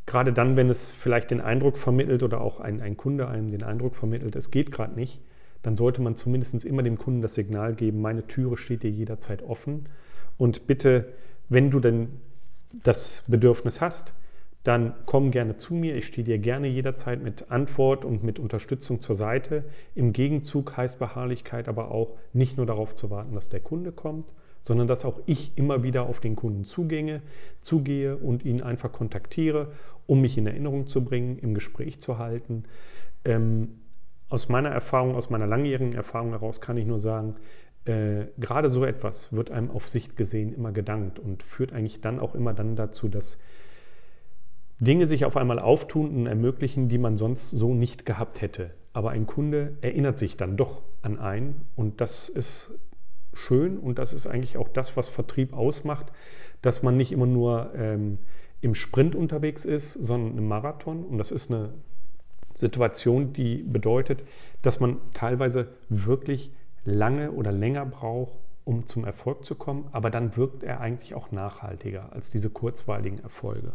Gerade 0.05 0.33
dann, 0.33 0.55
wenn 0.55 0.69
es 0.69 0.91
vielleicht 0.91 1.31
den 1.31 1.41
Eindruck 1.41 1.77
vermittelt 1.77 2.21
oder 2.21 2.41
auch 2.41 2.59
ein, 2.59 2.79
ein 2.81 2.95
Kunde 2.95 3.27
einem 3.27 3.49
den 3.49 3.63
Eindruck 3.63 3.95
vermittelt, 3.95 4.35
es 4.35 4.51
geht 4.51 4.71
gerade 4.71 4.93
nicht, 4.93 5.19
dann 5.63 5.75
sollte 5.75 6.03
man 6.03 6.15
zumindest 6.15 6.63
immer 6.63 6.83
dem 6.83 6.99
Kunden 6.99 7.21
das 7.21 7.33
Signal 7.33 7.73
geben, 7.73 8.01
meine 8.01 8.27
Türe 8.27 8.55
steht 8.55 8.83
dir 8.83 8.91
jederzeit 8.91 9.41
offen 9.41 9.89
und 10.37 10.67
bitte 10.67 11.11
wenn 11.49 11.71
du 11.71 11.79
denn 11.79 12.09
das 12.83 13.23
Bedürfnis 13.27 13.81
hast, 13.81 14.13
dann 14.65 14.93
komm 15.05 15.29
gerne 15.29 15.57
zu 15.57 15.75
mir. 15.75 15.95
Ich 15.95 16.07
stehe 16.07 16.25
dir 16.25 16.39
gerne 16.39 16.67
jederzeit 16.67 17.21
mit 17.21 17.51
Antwort 17.51 18.03
und 18.03 18.23
mit 18.23 18.39
Unterstützung 18.39 18.99
zur 18.99 19.13
Seite. 19.13 19.63
Im 19.93 20.11
Gegenzug 20.11 20.75
heißt 20.75 20.97
Beharrlichkeit 20.97 21.67
aber 21.67 21.91
auch 21.91 22.17
nicht 22.33 22.57
nur 22.57 22.65
darauf 22.65 22.95
zu 22.95 23.11
warten, 23.11 23.35
dass 23.35 23.49
der 23.49 23.59
Kunde 23.59 23.91
kommt, 23.91 24.25
sondern 24.63 24.87
dass 24.87 25.05
auch 25.05 25.19
ich 25.27 25.55
immer 25.55 25.83
wieder 25.83 26.09
auf 26.09 26.19
den 26.19 26.35
Kunden 26.35 26.63
zugänge, 26.63 27.21
zugehe 27.59 28.17
und 28.17 28.43
ihn 28.43 28.63
einfach 28.63 28.91
kontaktiere, 28.91 29.71
um 30.07 30.21
mich 30.21 30.35
in 30.35 30.47
Erinnerung 30.47 30.87
zu 30.87 31.05
bringen, 31.05 31.37
im 31.37 31.53
Gespräch 31.53 32.01
zu 32.01 32.17
halten. 32.17 32.63
Ähm, 33.23 33.81
aus 34.29 34.49
meiner 34.49 34.69
Erfahrung, 34.69 35.13
aus 35.13 35.29
meiner 35.29 35.45
langjährigen 35.45 35.93
Erfahrung 35.93 36.31
heraus 36.31 36.59
kann 36.59 36.77
ich 36.77 36.87
nur 36.87 36.99
sagen, 36.99 37.35
äh, 37.85 38.25
gerade 38.37 38.69
so 38.69 38.83
etwas 38.83 39.31
wird 39.31 39.51
einem 39.51 39.71
auf 39.71 39.87
Sicht 39.87 40.17
gesehen 40.17 40.53
immer 40.53 40.71
gedankt 40.71 41.19
und 41.19 41.43
führt 41.43 41.71
eigentlich 41.71 42.01
dann 42.01 42.19
auch 42.19 42.35
immer 42.35 42.53
dann 42.53 42.75
dazu, 42.75 43.07
dass 43.07 43.39
Dinge 44.79 45.07
sich 45.07 45.23
auf 45.23 45.37
einmal 45.37 45.59
auftun 45.59 46.09
und 46.15 46.27
ermöglichen, 46.27 46.89
die 46.89 46.97
man 46.97 47.15
sonst 47.15 47.51
so 47.51 47.73
nicht 47.73 48.05
gehabt 48.05 48.41
hätte. 48.41 48.71
Aber 48.91 49.11
ein 49.11 49.25
Kunde 49.25 49.77
erinnert 49.81 50.17
sich 50.17 50.35
dann 50.35 50.57
doch 50.57 50.81
an 51.01 51.19
einen 51.19 51.67
und 51.75 52.01
das 52.01 52.27
ist 52.27 52.73
schön 53.33 53.77
und 53.77 53.99
das 53.99 54.13
ist 54.13 54.27
eigentlich 54.27 54.57
auch 54.57 54.69
das, 54.69 54.97
was 54.97 55.07
Vertrieb 55.07 55.53
ausmacht, 55.53 56.11
dass 56.61 56.83
man 56.83 56.97
nicht 56.97 57.11
immer 57.11 57.27
nur 57.27 57.71
ähm, 57.75 58.17
im 58.61 58.73
Sprint 58.73 59.15
unterwegs 59.15 59.63
ist, 59.65 59.93
sondern 59.93 60.37
im 60.37 60.47
Marathon 60.47 61.03
und 61.03 61.17
das 61.17 61.31
ist 61.31 61.51
eine 61.51 61.73
Situation, 62.55 63.33
die 63.33 63.57
bedeutet, 63.57 64.23
dass 64.61 64.79
man 64.79 64.97
teilweise 65.13 65.67
wirklich 65.89 66.51
lange 66.85 67.31
oder 67.31 67.51
länger 67.51 67.85
braucht, 67.85 68.39
um 68.63 68.87
zum 68.87 69.05
Erfolg 69.05 69.45
zu 69.45 69.55
kommen, 69.55 69.87
aber 69.91 70.09
dann 70.09 70.37
wirkt 70.37 70.63
er 70.63 70.79
eigentlich 70.79 71.13
auch 71.13 71.31
nachhaltiger 71.31 72.13
als 72.13 72.29
diese 72.29 72.49
kurzweiligen 72.49 73.19
Erfolge. 73.19 73.73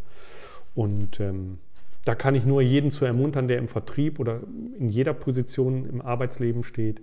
Und 0.74 1.20
ähm, 1.20 1.58
da 2.04 2.14
kann 2.14 2.34
ich 2.34 2.44
nur 2.44 2.62
jeden 2.62 2.90
zu 2.90 3.04
ermuntern, 3.04 3.48
der 3.48 3.58
im 3.58 3.68
Vertrieb 3.68 4.18
oder 4.18 4.40
in 4.78 4.88
jeder 4.88 5.12
Position 5.12 5.86
im 5.86 6.00
Arbeitsleben 6.00 6.64
steht, 6.64 7.02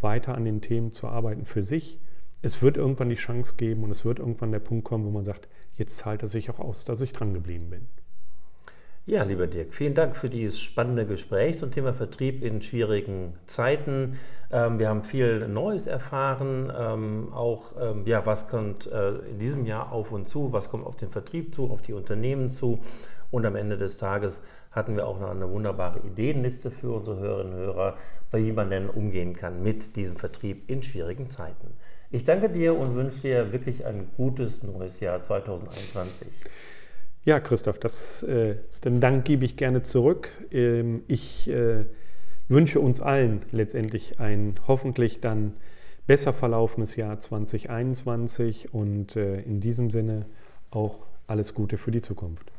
weiter 0.00 0.34
an 0.34 0.44
den 0.44 0.60
Themen 0.60 0.92
zu 0.92 1.08
arbeiten 1.08 1.44
für 1.44 1.62
sich. 1.62 1.98
Es 2.42 2.62
wird 2.62 2.78
irgendwann 2.78 3.10
die 3.10 3.16
Chance 3.16 3.56
geben 3.56 3.84
und 3.84 3.90
es 3.90 4.04
wird 4.04 4.18
irgendwann 4.18 4.50
der 4.50 4.60
Punkt 4.60 4.84
kommen, 4.84 5.04
wo 5.04 5.10
man 5.10 5.24
sagt, 5.24 5.46
jetzt 5.74 5.96
zahlt 5.96 6.22
es 6.22 6.30
sich 6.30 6.48
auch 6.50 6.58
aus, 6.58 6.84
dass 6.84 7.02
ich 7.02 7.12
dran 7.12 7.34
geblieben 7.34 7.68
bin. 7.68 7.86
Ja, 9.10 9.24
lieber 9.24 9.48
Dirk, 9.48 9.74
vielen 9.74 9.96
Dank 9.96 10.16
für 10.16 10.30
dieses 10.30 10.60
spannende 10.60 11.04
Gespräch 11.04 11.58
zum 11.58 11.72
Thema 11.72 11.92
Vertrieb 11.92 12.44
in 12.44 12.62
schwierigen 12.62 13.34
Zeiten. 13.48 14.20
Ähm, 14.52 14.78
wir 14.78 14.88
haben 14.88 15.02
viel 15.02 15.48
Neues 15.48 15.88
erfahren, 15.88 16.72
ähm, 16.78 17.32
auch 17.32 17.72
ähm, 17.80 18.06
ja, 18.06 18.24
was 18.24 18.46
kommt 18.46 18.86
äh, 18.86 19.16
in 19.32 19.40
diesem 19.40 19.66
Jahr 19.66 19.90
auf 19.90 20.12
uns 20.12 20.30
zu, 20.30 20.52
was 20.52 20.68
kommt 20.68 20.86
auf 20.86 20.94
den 20.94 21.10
Vertrieb 21.10 21.52
zu, 21.52 21.72
auf 21.72 21.82
die 21.82 21.92
Unternehmen 21.92 22.50
zu. 22.50 22.78
Und 23.32 23.44
am 23.46 23.56
Ende 23.56 23.76
des 23.76 23.96
Tages 23.96 24.42
hatten 24.70 24.94
wir 24.94 25.08
auch 25.08 25.18
noch 25.18 25.30
eine 25.30 25.50
wunderbare 25.50 25.98
Ideenliste 26.06 26.70
für 26.70 26.92
unsere 26.92 27.18
Hörerinnen 27.18 27.54
und 27.54 27.58
Hörer, 27.58 27.96
wie 28.30 28.52
man 28.52 28.70
denn 28.70 28.88
umgehen 28.88 29.34
kann 29.34 29.60
mit 29.60 29.96
diesem 29.96 30.14
Vertrieb 30.14 30.70
in 30.70 30.84
schwierigen 30.84 31.30
Zeiten. 31.30 31.72
Ich 32.12 32.22
danke 32.22 32.48
dir 32.48 32.78
und 32.78 32.94
wünsche 32.94 33.22
dir 33.22 33.50
wirklich 33.50 33.84
ein 33.86 34.08
gutes 34.16 34.62
neues 34.62 35.00
Jahr 35.00 35.20
2021. 35.20 36.28
Ja, 37.30 37.38
Christoph, 37.38 37.78
das, 37.78 38.24
äh, 38.24 38.56
den 38.84 39.00
Dank 39.00 39.24
gebe 39.24 39.44
ich 39.44 39.56
gerne 39.56 39.82
zurück. 39.82 40.32
Ähm, 40.50 41.04
ich 41.06 41.48
äh, 41.48 41.84
wünsche 42.48 42.80
uns 42.80 43.00
allen 43.00 43.42
letztendlich 43.52 44.18
ein 44.18 44.56
hoffentlich 44.66 45.20
dann 45.20 45.52
besser 46.08 46.32
verlaufenes 46.32 46.96
Jahr 46.96 47.20
2021 47.20 48.74
und 48.74 49.14
äh, 49.14 49.42
in 49.42 49.60
diesem 49.60 49.92
Sinne 49.92 50.26
auch 50.72 51.06
alles 51.28 51.54
Gute 51.54 51.78
für 51.78 51.92
die 51.92 52.00
Zukunft. 52.00 52.50